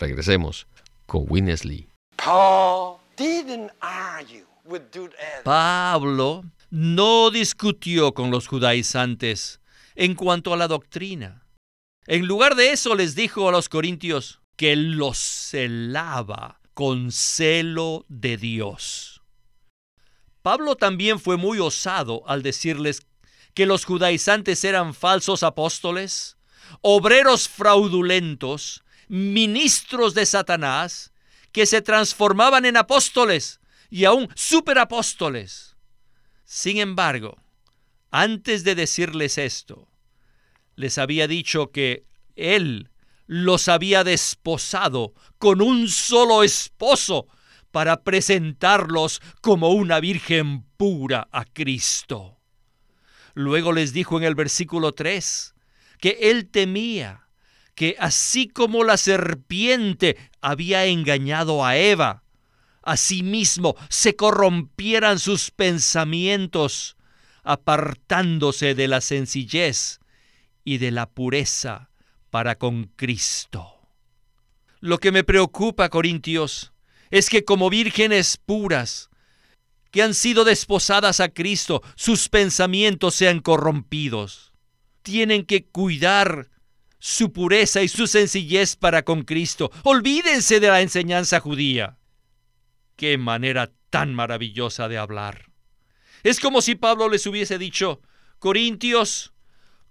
Regresemos 0.00 0.66
con 1.04 1.26
Winnesley. 1.28 1.86
Pablo 5.44 6.44
no 6.70 7.30
discutió 7.30 8.14
con 8.14 8.30
los 8.30 8.46
judaizantes 8.46 9.60
en 9.94 10.14
cuanto 10.14 10.54
a 10.54 10.56
la 10.56 10.68
doctrina. 10.68 11.42
En 12.06 12.26
lugar 12.26 12.54
de 12.54 12.72
eso 12.72 12.94
les 12.94 13.14
dijo 13.14 13.46
a 13.46 13.52
los 13.52 13.68
corintios 13.68 14.40
que 14.56 14.74
los 14.74 15.18
celaba 15.18 16.60
con 16.72 17.12
celo 17.12 18.06
de 18.08 18.38
Dios. 18.38 19.20
Pablo 20.40 20.76
también 20.76 21.18
fue 21.20 21.36
muy 21.36 21.58
osado 21.58 22.22
al 22.26 22.42
decirles 22.42 23.02
que 23.54 23.66
los 23.66 23.84
judaizantes 23.84 24.64
eran 24.64 24.94
falsos 24.94 25.42
apóstoles, 25.42 26.36
obreros 26.80 27.48
fraudulentos, 27.48 28.82
ministros 29.08 30.14
de 30.14 30.26
Satanás, 30.26 31.12
que 31.52 31.66
se 31.66 31.82
transformaban 31.82 32.64
en 32.64 32.76
apóstoles 32.76 33.60
y 33.90 34.04
aún 34.04 34.28
superapóstoles. 34.34 35.76
Sin 36.44 36.78
embargo, 36.78 37.38
antes 38.10 38.64
de 38.64 38.74
decirles 38.74 39.38
esto, 39.38 39.88
les 40.74 40.98
había 40.98 41.28
dicho 41.28 41.70
que 41.70 42.04
Él 42.34 42.90
los 43.26 43.68
había 43.68 44.04
desposado 44.04 45.14
con 45.38 45.62
un 45.62 45.88
solo 45.88 46.42
esposo 46.42 47.28
para 47.70 48.02
presentarlos 48.02 49.20
como 49.40 49.70
una 49.70 50.00
virgen 50.00 50.64
pura 50.76 51.28
a 51.32 51.44
Cristo. 51.44 52.33
Luego 53.34 53.72
les 53.72 53.92
dijo 53.92 54.16
en 54.16 54.24
el 54.24 54.34
versículo 54.34 54.92
3 54.92 55.54
que 56.00 56.18
él 56.22 56.48
temía 56.48 57.28
que 57.74 57.96
así 57.98 58.48
como 58.48 58.84
la 58.84 58.96
serpiente 58.96 60.16
había 60.40 60.86
engañado 60.86 61.64
a 61.64 61.76
Eva, 61.76 62.22
asimismo 62.82 63.74
se 63.88 64.14
corrompieran 64.14 65.18
sus 65.18 65.50
pensamientos, 65.50 66.96
apartándose 67.42 68.74
de 68.74 68.88
la 68.88 69.00
sencillez 69.00 70.00
y 70.62 70.78
de 70.78 70.90
la 70.92 71.10
pureza 71.10 71.90
para 72.30 72.56
con 72.56 72.84
Cristo. 72.96 73.74
Lo 74.80 74.98
que 74.98 75.12
me 75.12 75.24
preocupa, 75.24 75.88
Corintios, 75.88 76.72
es 77.10 77.28
que 77.28 77.44
como 77.44 77.70
vírgenes 77.70 78.36
puras, 78.36 79.10
que 79.94 80.02
han 80.02 80.12
sido 80.12 80.42
desposadas 80.44 81.20
a 81.20 81.28
Cristo, 81.28 81.80
sus 81.94 82.28
pensamientos 82.28 83.14
sean 83.14 83.38
corrompidos. 83.38 84.52
Tienen 85.02 85.46
que 85.46 85.66
cuidar 85.66 86.50
su 86.98 87.32
pureza 87.32 87.80
y 87.80 87.86
su 87.86 88.08
sencillez 88.08 88.74
para 88.74 89.04
con 89.04 89.22
Cristo. 89.22 89.70
Olvídense 89.84 90.58
de 90.58 90.66
la 90.66 90.80
enseñanza 90.80 91.38
judía. 91.38 91.96
Qué 92.96 93.18
manera 93.18 93.70
tan 93.88 94.12
maravillosa 94.14 94.88
de 94.88 94.98
hablar. 94.98 95.52
Es 96.24 96.40
como 96.40 96.60
si 96.60 96.74
Pablo 96.74 97.08
les 97.08 97.24
hubiese 97.28 97.56
dicho, 97.56 98.00
Corintios, 98.40 99.32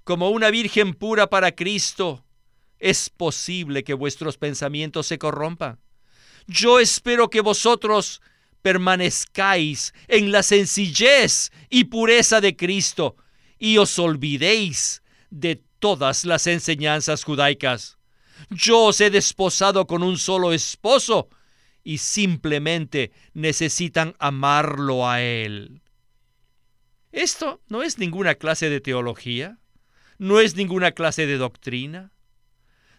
como 0.04 0.32
una 0.32 0.50
virgen 0.50 0.96
pura 0.96 1.30
para 1.30 1.56
Cristo, 1.56 2.26
es 2.78 3.10
posible 3.10 3.86
que 3.86 3.94
vuestros 3.94 4.38
pensamientos 4.38 5.08
se 5.08 5.18
corrompan. 5.18 5.80
Yo 6.46 6.82
espero 6.82 7.30
que 7.30 7.40
vosotros 7.40 8.22
permanezcáis 8.64 9.94
en 10.08 10.32
la 10.32 10.42
sencillez 10.42 11.52
y 11.70 11.84
pureza 11.84 12.42
de 12.42 12.56
Cristo 12.56 13.18
y 13.60 13.78
os 13.78 14.00
olvidéis 14.00 15.04
de 15.30 15.62
todas 15.78 16.26
las 16.26 16.48
enseñanzas 16.48 17.24
judaicas. 17.24 18.00
Yo 18.50 18.86
os 18.86 19.02
he 19.02 19.10
desposado 19.10 19.86
con 19.86 20.02
un 20.02 20.18
solo 20.18 20.54
esposo 20.54 21.30
y 21.84 21.98
simplemente 21.98 23.12
necesitan 23.34 24.16
amarlo 24.18 25.08
a 25.08 25.22
Él. 25.22 25.82
Esto 27.12 27.62
no 27.68 27.84
es 27.84 28.00
ninguna 28.00 28.36
clase 28.36 28.70
de 28.70 28.80
teología, 28.80 29.60
no 30.18 30.40
es 30.40 30.56
ninguna 30.56 30.94
clase 30.94 31.28
de 31.28 31.38
doctrina. 31.38 32.12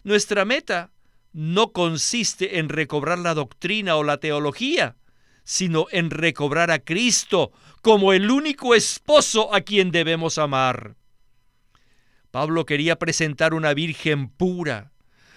Nuestra 0.03 0.45
meta 0.45 0.91
no 1.33 1.71
consiste 1.71 2.59
en 2.59 2.69
recobrar 2.69 3.17
la 3.19 3.33
doctrina 3.33 3.95
o 3.95 4.03
la 4.03 4.19
teología, 4.19 4.95
sino 5.45 5.85
en 5.91 6.09
recobrar 6.09 6.71
a 6.71 6.79
Cristo 6.79 7.53
como 7.81 8.11
el 8.11 8.29
único 8.29 8.75
esposo 8.75 9.53
a 9.53 9.61
quien 9.61 9.91
debemos 9.91 10.37
amar. 10.37 10.95
Pablo 12.31 12.65
quería 12.65 12.97
presentar 12.97 13.53
una 13.53 13.73
virgen 13.73 14.27
pura. 14.27 14.91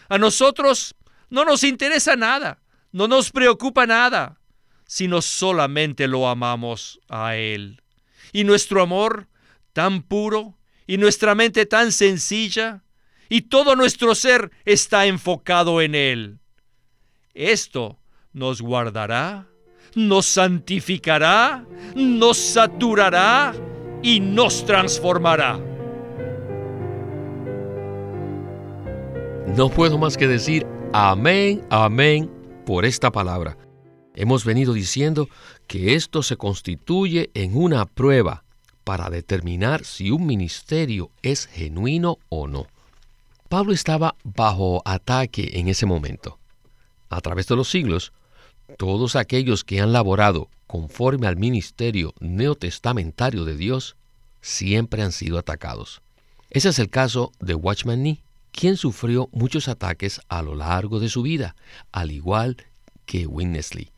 A 0.08 0.18
nosotros 0.18 0.96
no 1.30 1.44
nos 1.44 1.62
interesa 1.62 2.16
nada, 2.16 2.60
no 2.90 3.06
nos 3.06 3.30
preocupa 3.30 3.86
nada, 3.86 4.40
sino 4.86 5.22
solamente 5.22 6.08
lo 6.08 6.26
amamos 6.26 6.98
a 7.08 7.36
Él. 7.36 7.82
Y 8.32 8.44
nuestro 8.44 8.82
amor 8.82 9.28
tan 9.72 10.02
puro 10.02 10.58
y 10.86 10.96
nuestra 10.96 11.34
mente 11.34 11.66
tan 11.66 11.92
sencilla 11.92 12.82
y 13.28 13.42
todo 13.42 13.76
nuestro 13.76 14.14
ser 14.14 14.50
está 14.64 15.06
enfocado 15.06 15.82
en 15.82 15.94
Él. 15.94 16.38
Esto 17.34 18.00
nos 18.32 18.62
guardará, 18.62 19.46
nos 19.98 20.26
santificará, 20.26 21.66
nos 21.96 22.38
saturará 22.38 23.52
y 24.02 24.20
nos 24.20 24.64
transformará. 24.64 25.58
No 29.56 29.68
puedo 29.68 29.98
más 29.98 30.16
que 30.16 30.28
decir 30.28 30.64
amén, 30.92 31.66
amén 31.68 32.30
por 32.64 32.84
esta 32.84 33.10
palabra. 33.10 33.58
Hemos 34.14 34.44
venido 34.44 34.72
diciendo 34.72 35.28
que 35.66 35.94
esto 35.94 36.22
se 36.22 36.36
constituye 36.36 37.30
en 37.34 37.56
una 37.56 37.84
prueba 37.84 38.44
para 38.84 39.10
determinar 39.10 39.84
si 39.84 40.12
un 40.12 40.26
ministerio 40.26 41.10
es 41.22 41.46
genuino 41.46 42.18
o 42.28 42.46
no. 42.46 42.66
Pablo 43.48 43.72
estaba 43.72 44.14
bajo 44.22 44.80
ataque 44.84 45.50
en 45.54 45.68
ese 45.68 45.86
momento. 45.86 46.38
A 47.10 47.20
través 47.20 47.48
de 47.48 47.56
los 47.56 47.68
siglos, 47.68 48.12
todos 48.76 49.16
aquellos 49.16 49.64
que 49.64 49.80
han 49.80 49.92
laborado 49.92 50.48
conforme 50.66 51.26
al 51.26 51.36
ministerio 51.36 52.14
neotestamentario 52.20 53.44
de 53.44 53.56
Dios 53.56 53.96
siempre 54.40 55.02
han 55.02 55.12
sido 55.12 55.38
atacados. 55.38 56.02
Ese 56.50 56.68
es 56.68 56.78
el 56.78 56.90
caso 56.90 57.32
de 57.40 57.54
Watchman 57.54 58.02
Nee, 58.02 58.22
quien 58.52 58.76
sufrió 58.76 59.28
muchos 59.32 59.68
ataques 59.68 60.20
a 60.28 60.42
lo 60.42 60.54
largo 60.54 61.00
de 61.00 61.08
su 61.08 61.22
vida, 61.22 61.56
al 61.92 62.10
igual 62.10 62.56
que 63.06 63.26
Winnesley. 63.26 63.90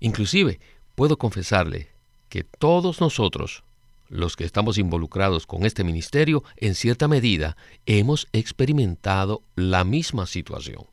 Inclusive, 0.00 0.60
puedo 0.94 1.18
confesarle 1.18 1.88
que 2.28 2.44
todos 2.44 3.00
nosotros, 3.00 3.62
los 4.08 4.36
que 4.36 4.44
estamos 4.44 4.78
involucrados 4.78 5.46
con 5.46 5.64
este 5.64 5.84
ministerio, 5.84 6.42
en 6.56 6.74
cierta 6.74 7.08
medida, 7.08 7.56
hemos 7.86 8.28
experimentado 8.32 9.42
la 9.54 9.84
misma 9.84 10.26
situación. 10.26 10.86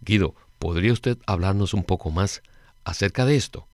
Guido, 0.00 0.34
¿podría 0.60 0.92
usted 0.92 1.18
hablarnos 1.26 1.74
un 1.74 1.82
poco 1.82 2.12
más 2.12 2.42
acerca 2.84 3.26
de 3.26 3.34
esto? 3.34 3.66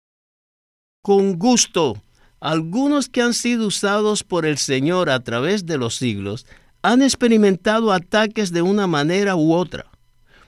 Con 1.03 1.37
gusto. 1.37 2.01
Algunos 2.39 3.09
que 3.09 3.21
han 3.21 3.33
sido 3.33 3.67
usados 3.67 4.23
por 4.23 4.45
el 4.45 4.57
Señor 4.57 5.09
a 5.09 5.19
través 5.19 5.65
de 5.65 5.77
los 5.77 5.95
siglos 5.95 6.47
han 6.81 7.01
experimentado 7.01 7.91
ataques 7.91 8.51
de 8.51 8.61
una 8.61 8.87
manera 8.87 9.35
u 9.35 9.53
otra. 9.53 9.85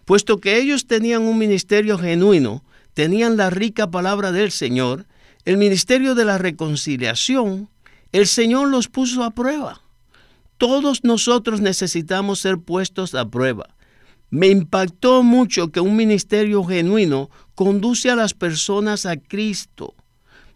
Puesto 0.06 0.40
que 0.40 0.58
ellos 0.58 0.88
tenían 0.88 1.24
un 1.24 1.38
ministerio 1.38 1.98
genuino, 1.98 2.64
tenían 2.94 3.38
la 3.38 3.50
rica 3.50 3.92
palabra 3.92 4.32
del 4.32 4.52
Señor, 4.52 5.06
el 5.46 5.58
ministerio 5.58 6.16
de 6.16 6.26
la 6.26 6.38
reconciliación, 6.38 7.70
el 8.12 8.28
Señor 8.28 8.70
los 8.70 8.88
puso 8.88 9.24
a 9.24 9.32
prueba. 9.32 9.82
Todos 10.58 11.04
nosotros 11.04 11.62
necesitamos 11.62 12.40
ser 12.40 12.60
puestos 12.60 13.16
a 13.16 13.30
prueba. 13.30 13.76
Me 14.30 14.48
impactó 14.48 15.24
mucho 15.24 15.72
que 15.72 15.80
un 15.80 15.96
ministerio 15.96 16.64
genuino 16.64 17.30
conduce 17.56 18.10
a 18.10 18.16
las 18.16 18.34
personas 18.34 19.06
a 19.06 19.18
Cristo. 19.18 19.96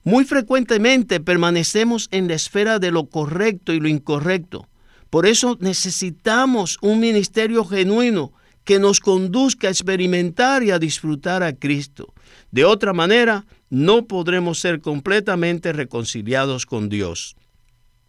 Muy 0.04 0.26
frecuentemente 0.26 1.20
permanecemos 1.20 2.08
en 2.12 2.28
la 2.28 2.36
esfera 2.36 2.80
de 2.80 2.92
lo 2.92 3.06
correcto 3.06 3.74
y 3.74 3.80
lo 3.80 3.88
incorrecto. 3.88 4.68
Por 5.10 5.26
eso 5.26 5.58
necesitamos 5.60 6.78
un 6.82 7.00
ministerio 7.00 7.66
genuino 7.66 8.34
que 8.64 8.80
nos 8.80 9.00
conduzca 9.00 9.68
a 9.68 9.72
experimentar 9.72 10.64
y 10.64 10.72
a 10.72 10.80
disfrutar 10.80 11.44
a 11.44 11.54
Cristo. 11.54 12.14
De 12.52 12.66
otra 12.66 12.94
manera, 12.94 13.46
no 13.70 14.06
podremos 14.06 14.60
ser 14.60 14.82
completamente 14.82 15.74
reconciliados 15.74 16.66
con 16.66 16.90
Dios. 16.90 17.36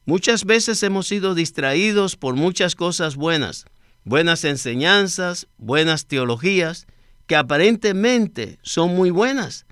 Muchas 0.05 0.45
veces 0.45 0.83
hemos 0.83 1.07
sido 1.07 1.35
distraídos 1.35 2.17
por 2.17 2.35
muchas 2.35 2.75
cosas 2.75 3.17
buenas, 3.17 3.65
buenas 4.05 4.45
enseñanzas, 4.45 5.49
buenas 5.57 6.07
teologías, 6.07 6.87
que 7.27 7.37
aparentemente 7.37 8.59
son 8.63 8.95
muy 8.95 9.11
buenas, 9.11 9.67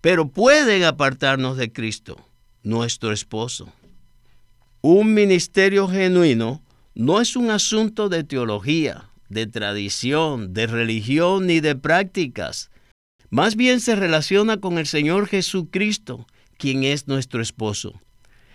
pero 0.00 0.28
pueden 0.28 0.84
apartarnos 0.84 1.56
de 1.56 1.72
Cristo, 1.72 2.16
nuestro 2.62 3.12
esposo. 3.12 3.72
Un 4.80 5.12
ministerio 5.12 5.88
genuino 5.88 6.62
no 6.94 7.20
es 7.20 7.34
un 7.36 7.50
asunto 7.50 8.08
de 8.08 8.22
teología, 8.22 9.10
de 9.28 9.46
tradición, 9.46 10.54
de 10.54 10.66
religión 10.66 11.46
ni 11.46 11.60
de 11.60 11.74
prácticas. 11.74 12.70
Más 13.30 13.56
bien 13.56 13.80
se 13.80 13.96
relaciona 13.96 14.58
con 14.58 14.78
el 14.78 14.86
Señor 14.86 15.26
Jesucristo, 15.26 16.26
quien 16.56 16.84
es 16.84 17.08
nuestro 17.08 17.42
esposo. 17.42 18.00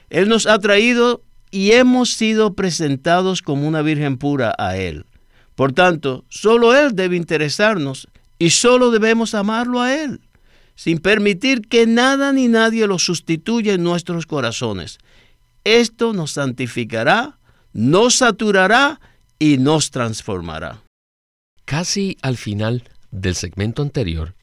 Él 0.09 0.29
nos 0.29 0.47
ha 0.47 0.59
traído 0.59 1.23
y 1.53 1.73
hemos 1.73 2.09
sido 2.15 2.55
presentados 2.55 3.43
como 3.43 3.67
una 3.67 3.83
virgen 3.83 4.17
pura 4.17 4.55
a 4.57 4.75
Él. 4.75 5.05
Por 5.53 5.71
tanto, 5.71 6.25
solo 6.27 6.75
Él 6.75 6.95
debe 6.95 7.15
interesarnos 7.15 8.07
y 8.39 8.49
solo 8.49 8.89
debemos 8.89 9.35
amarlo 9.35 9.79
a 9.79 9.93
Él, 9.93 10.21
sin 10.73 10.97
permitir 10.97 11.61
que 11.67 11.85
nada 11.85 12.33
ni 12.33 12.47
nadie 12.47 12.87
lo 12.87 12.97
sustituya 12.97 13.73
en 13.73 13.83
nuestros 13.83 14.25
corazones. 14.25 14.97
Esto 15.63 16.11
nos 16.11 16.31
santificará, 16.31 17.37
nos 17.71 18.15
saturará 18.15 18.99
y 19.37 19.59
nos 19.59 19.91
transformará. 19.91 20.81
Casi 21.65 22.17
al 22.23 22.35
final 22.35 22.89
del 23.11 23.35
segmento 23.35 23.83
anterior, 23.83 24.33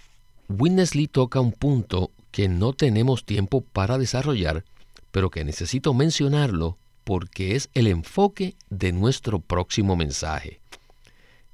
Winnesley 0.48 1.08
toca 1.08 1.40
un 1.40 1.50
punto 1.50 2.12
que 2.30 2.48
no 2.48 2.72
tenemos 2.72 3.24
tiempo 3.24 3.62
para 3.62 3.98
desarrollar, 3.98 4.64
pero 5.10 5.30
que 5.30 5.42
necesito 5.42 5.92
mencionarlo 5.92 6.78
porque 7.10 7.56
es 7.56 7.70
el 7.74 7.88
enfoque 7.88 8.54
de 8.68 8.92
nuestro 8.92 9.40
próximo 9.40 9.96
mensaje. 9.96 10.60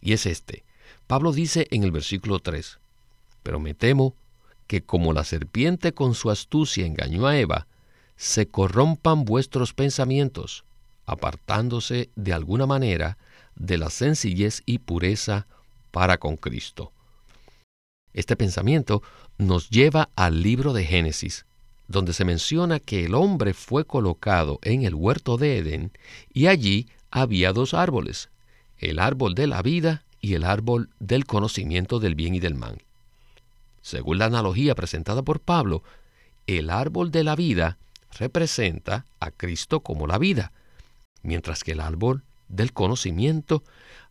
Y 0.02 0.12
es 0.12 0.26
este. 0.26 0.64
Pablo 1.06 1.32
dice 1.32 1.66
en 1.70 1.82
el 1.82 1.92
versículo 1.92 2.40
3, 2.40 2.78
pero 3.42 3.58
me 3.58 3.72
temo 3.72 4.14
que 4.66 4.82
como 4.82 5.14
la 5.14 5.24
serpiente 5.24 5.94
con 5.94 6.14
su 6.14 6.30
astucia 6.30 6.84
engañó 6.84 7.26
a 7.26 7.38
Eva, 7.38 7.68
se 8.16 8.48
corrompan 8.48 9.24
vuestros 9.24 9.72
pensamientos, 9.72 10.66
apartándose 11.06 12.10
de 12.16 12.34
alguna 12.34 12.66
manera 12.66 13.16
de 13.54 13.78
la 13.78 13.88
sencillez 13.88 14.62
y 14.66 14.80
pureza 14.80 15.46
para 15.90 16.18
con 16.18 16.36
Cristo. 16.36 16.92
Este 18.12 18.36
pensamiento 18.36 19.02
nos 19.38 19.70
lleva 19.70 20.10
al 20.16 20.42
libro 20.42 20.74
de 20.74 20.84
Génesis, 20.84 21.45
donde 21.88 22.12
se 22.12 22.24
menciona 22.24 22.80
que 22.80 23.04
el 23.04 23.14
hombre 23.14 23.54
fue 23.54 23.84
colocado 23.84 24.58
en 24.62 24.82
el 24.82 24.94
huerto 24.94 25.36
de 25.36 25.58
Edén 25.58 25.92
y 26.32 26.46
allí 26.46 26.88
había 27.10 27.52
dos 27.52 27.74
árboles, 27.74 28.30
el 28.78 28.98
árbol 28.98 29.34
de 29.34 29.46
la 29.46 29.62
vida 29.62 30.04
y 30.20 30.34
el 30.34 30.44
árbol 30.44 30.90
del 30.98 31.26
conocimiento 31.26 32.00
del 32.00 32.14
bien 32.14 32.34
y 32.34 32.40
del 32.40 32.54
mal. 32.54 32.82
Según 33.82 34.18
la 34.18 34.24
analogía 34.24 34.74
presentada 34.74 35.22
por 35.22 35.40
Pablo, 35.40 35.82
el 36.46 36.70
árbol 36.70 37.10
de 37.10 37.24
la 37.24 37.36
vida 37.36 37.78
representa 38.18 39.06
a 39.20 39.30
Cristo 39.30 39.80
como 39.80 40.06
la 40.06 40.18
vida, 40.18 40.52
mientras 41.22 41.62
que 41.62 41.72
el 41.72 41.80
árbol 41.80 42.24
del 42.48 42.72
conocimiento 42.72 43.62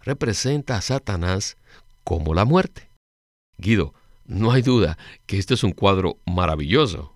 representa 0.02 0.78
a 0.78 0.82
Satanás 0.82 1.58
como 2.04 2.34
la 2.34 2.46
muerte. 2.46 2.90
Guido, 3.58 3.94
no 4.26 4.52
hay 4.52 4.62
duda 4.62 4.98
que 5.26 5.38
este 5.38 5.54
es 5.54 5.64
un 5.64 5.72
cuadro 5.72 6.18
maravilloso. 6.26 7.15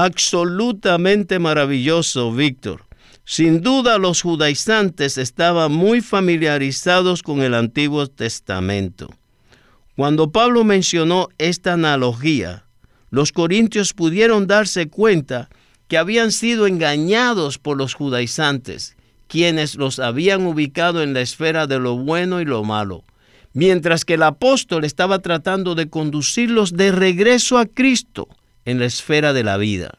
Absolutamente 0.00 1.40
maravilloso, 1.40 2.30
Víctor. 2.30 2.84
Sin 3.24 3.62
duda 3.62 3.98
los 3.98 4.22
judaizantes 4.22 5.18
estaban 5.18 5.72
muy 5.72 6.02
familiarizados 6.02 7.24
con 7.24 7.42
el 7.42 7.52
Antiguo 7.52 8.06
Testamento. 8.06 9.10
Cuando 9.96 10.30
Pablo 10.30 10.62
mencionó 10.62 11.26
esta 11.38 11.72
analogía, 11.72 12.64
los 13.10 13.32
corintios 13.32 13.92
pudieron 13.92 14.46
darse 14.46 14.88
cuenta 14.88 15.48
que 15.88 15.98
habían 15.98 16.30
sido 16.30 16.68
engañados 16.68 17.58
por 17.58 17.76
los 17.76 17.94
judaizantes, 17.94 18.96
quienes 19.26 19.74
los 19.74 19.98
habían 19.98 20.46
ubicado 20.46 21.02
en 21.02 21.12
la 21.12 21.22
esfera 21.22 21.66
de 21.66 21.80
lo 21.80 21.96
bueno 21.96 22.40
y 22.40 22.44
lo 22.44 22.62
malo, 22.62 23.02
mientras 23.52 24.04
que 24.04 24.14
el 24.14 24.22
apóstol 24.22 24.84
estaba 24.84 25.18
tratando 25.18 25.74
de 25.74 25.90
conducirlos 25.90 26.74
de 26.74 26.92
regreso 26.92 27.58
a 27.58 27.66
Cristo 27.66 28.28
en 28.68 28.78
la 28.78 28.84
esfera 28.84 29.32
de 29.32 29.44
la 29.44 29.56
vida. 29.56 29.98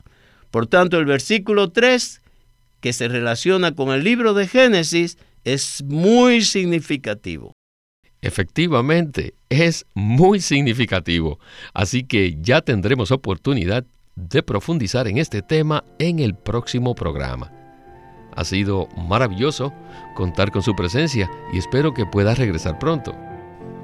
Por 0.52 0.68
tanto, 0.68 1.00
el 1.00 1.06
versículo 1.06 1.72
3, 1.72 2.22
que 2.82 2.94
se 2.94 3.08
relaciona 3.08 3.74
con 3.74 3.90
el 3.90 4.04
libro 4.04 4.36
de 4.36 4.48
Génesis, 4.48 5.18
es 5.44 5.84
muy 5.84 6.44
significativo. 6.44 7.54
Efectivamente, 8.22 9.34
es 9.50 9.86
muy 9.96 10.40
significativo, 10.40 11.40
así 11.74 12.04
que 12.04 12.38
ya 12.42 12.62
tendremos 12.62 13.12
oportunidad 13.12 13.86
de 14.16 14.44
profundizar 14.44 15.08
en 15.08 15.18
este 15.18 15.42
tema 15.42 15.84
en 15.98 16.20
el 16.20 16.36
próximo 16.36 16.94
programa. 16.94 17.52
Ha 18.36 18.46
sido 18.46 18.88
maravilloso 18.96 19.74
contar 20.16 20.52
con 20.52 20.62
su 20.62 20.76
presencia 20.76 21.30
y 21.54 21.58
espero 21.58 21.94
que 21.94 22.06
pueda 22.06 22.36
regresar 22.36 22.78
pronto. 22.78 23.16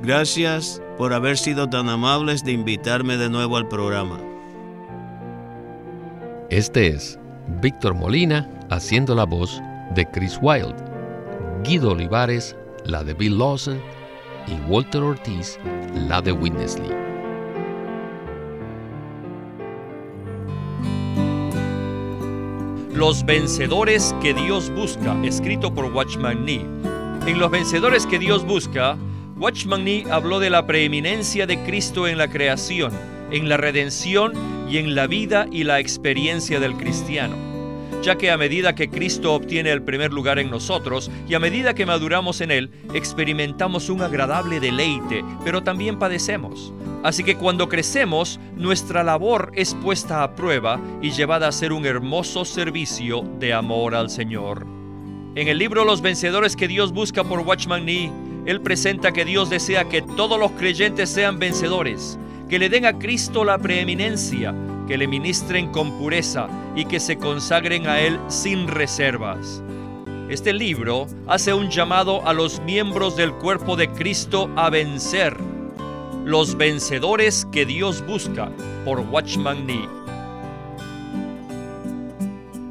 Gracias 0.03 0.79
por 0.97 1.13
haber 1.13 1.37
sido 1.37 1.69
tan 1.69 1.89
amables 1.89 2.43
de 2.43 2.51
invitarme 2.51 3.17
de 3.17 3.29
nuevo 3.29 3.57
al 3.57 3.67
programa. 3.67 4.34
Este 6.51 6.89
es 6.89 7.17
Víctor 7.59 7.95
Molina 7.95 8.47
haciendo 8.69 9.15
la 9.15 9.23
voz 9.23 9.59
de 9.95 10.05
Chris 10.05 10.37
Wilde, 10.43 10.75
Guido 11.63 11.93
Olivares 11.93 12.55
la 12.85 13.03
de 13.03 13.15
Bill 13.15 13.39
Lawson 13.39 13.81
y 14.45 14.53
Walter 14.69 15.01
Ortiz 15.01 15.57
la 15.95 16.21
de 16.21 16.31
Witness 16.31 16.77
Lee. 16.77 16.93
Los 22.93 23.25
vencedores 23.25 24.13
que 24.21 24.35
Dios 24.35 24.69
busca, 24.69 25.19
escrito 25.23 25.73
por 25.73 25.85
Watchman 25.85 26.45
Nee. 26.45 26.63
En 27.25 27.39
Los 27.39 27.49
vencedores 27.49 28.05
que 28.05 28.19
Dios 28.19 28.45
busca, 28.45 28.97
Watchman 29.35 29.83
Nee 29.83 30.05
habló 30.11 30.39
de 30.39 30.51
la 30.51 30.67
preeminencia 30.67 31.47
de 31.47 31.63
Cristo 31.63 32.07
en 32.07 32.19
la 32.19 32.29
creación, 32.29 32.93
en 33.31 33.49
la 33.49 33.57
redención 33.57 34.33
y 34.69 34.77
en 34.77 34.95
la 34.95 35.07
vida 35.07 35.47
y 35.51 35.63
la 35.63 35.79
experiencia 35.79 36.59
del 36.59 36.75
cristiano 36.75 37.55
ya 38.05 38.17
que 38.17 38.29
a 38.29 38.37
medida 38.37 38.75
que 38.75 38.89
Cristo 38.89 39.33
obtiene 39.33 39.71
el 39.71 39.81
primer 39.81 40.13
lugar 40.13 40.37
en 40.37 40.51
nosotros 40.51 41.09
y 41.27 41.33
a 41.33 41.39
medida 41.39 41.73
que 41.73 41.87
maduramos 41.87 42.39
en 42.39 42.51
Él, 42.51 42.69
experimentamos 42.93 43.89
un 43.89 44.03
agradable 44.03 44.59
deleite, 44.59 45.25
pero 45.43 45.63
también 45.63 45.97
padecemos. 45.97 46.71
Así 47.03 47.23
que 47.23 47.35
cuando 47.35 47.67
crecemos, 47.67 48.39
nuestra 48.55 49.03
labor 49.03 49.51
es 49.55 49.73
puesta 49.73 50.21
a 50.21 50.35
prueba 50.35 50.79
y 51.01 51.11
llevada 51.11 51.47
a 51.47 51.51
ser 51.51 51.73
un 51.73 51.85
hermoso 51.85 52.45
servicio 52.45 53.23
de 53.39 53.53
amor 53.53 53.95
al 53.95 54.11
Señor. 54.11 54.67
En 55.33 55.47
el 55.47 55.57
libro 55.57 55.83
Los 55.83 56.01
vencedores 56.01 56.55
que 56.55 56.67
Dios 56.67 56.93
busca 56.93 57.23
por 57.23 57.39
Watchman 57.39 57.85
Nee, 57.85 58.11
él 58.45 58.61
presenta 58.61 59.11
que 59.11 59.25
Dios 59.25 59.49
desea 59.49 59.85
que 59.85 60.03
todos 60.03 60.39
los 60.39 60.51
creyentes 60.51 61.09
sean 61.09 61.39
vencedores, 61.39 62.19
que 62.49 62.59
le 62.59 62.69
den 62.69 62.85
a 62.85 62.97
Cristo 62.97 63.43
la 63.43 63.57
preeminencia, 63.57 64.53
que 64.87 64.97
le 64.97 65.07
ministren 65.07 65.71
con 65.71 65.97
pureza 65.97 66.47
y 66.75 66.85
que 66.85 66.99
se 66.99 67.17
consagren 67.17 67.87
a 67.87 67.99
Él 67.99 68.19
sin 68.27 68.67
reservas. 68.67 69.63
Este 70.29 70.53
libro 70.53 71.07
hace 71.27 71.53
un 71.53 71.69
llamado 71.69 72.27
a 72.27 72.33
los 72.33 72.61
miembros 72.61 73.15
del 73.15 73.33
cuerpo 73.33 73.75
de 73.75 73.89
Cristo 73.89 74.49
a 74.55 74.69
vencer, 74.69 75.37
los 76.23 76.57
vencedores 76.57 77.47
que 77.51 77.65
Dios 77.65 78.05
busca, 78.05 78.51
por 78.83 78.99
Watchman 78.99 79.65
Nee. 79.65 79.89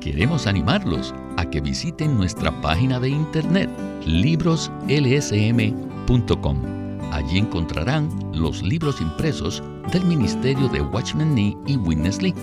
Queremos 0.01 0.47
animarlos 0.47 1.15
a 1.37 1.49
que 1.49 1.61
visiten 1.61 2.17
nuestra 2.17 2.51
página 2.61 3.01
de 3.01 3.09
internet 3.09 3.71
libroslsm.com 4.05 6.84
Allí 7.15 7.39
encontrarán 7.39 8.11
los 8.33 8.63
libros 8.65 9.01
impresos 9.01 9.63
del 9.93 10.05
Ministerio 10.05 10.69
de 10.69 10.81
Watchman 10.81 11.33
Nee 11.33 11.57
y 11.65 11.77
Witness 11.77 12.21
Lee, 12.21 12.35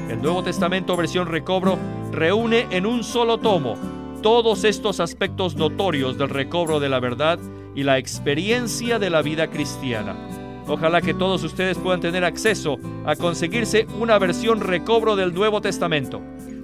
El 0.09 0.21
Nuevo 0.21 0.43
Testamento 0.43 0.97
versión 0.97 1.29
recobro 1.29 1.79
reúne 2.11 2.67
en 2.73 2.87
un 2.87 3.05
solo 3.05 3.39
tomo 3.39 3.77
todos 4.21 4.65
estos 4.65 4.99
aspectos 4.99 5.55
notorios 5.55 6.19
del 6.19 6.31
recobro 6.31 6.81
de 6.81 6.89
la 6.89 6.99
verdad 6.99 7.39
y 7.77 7.85
la 7.85 7.99
experiencia 7.99 8.99
de 8.99 9.11
la 9.11 9.23
vida 9.23 9.49
cristiana. 9.49 10.17
Ojalá 10.67 11.01
que 11.01 11.15
todos 11.15 11.45
ustedes 11.45 11.79
puedan 11.79 12.01
tener 12.01 12.25
acceso 12.25 12.79
a 13.07 13.15
conseguirse 13.15 13.87
una 14.01 14.19
versión 14.19 14.61
recobro 14.61 15.15
del 15.15 15.33
Nuevo 15.33 15.61
Testamento. 15.61 16.21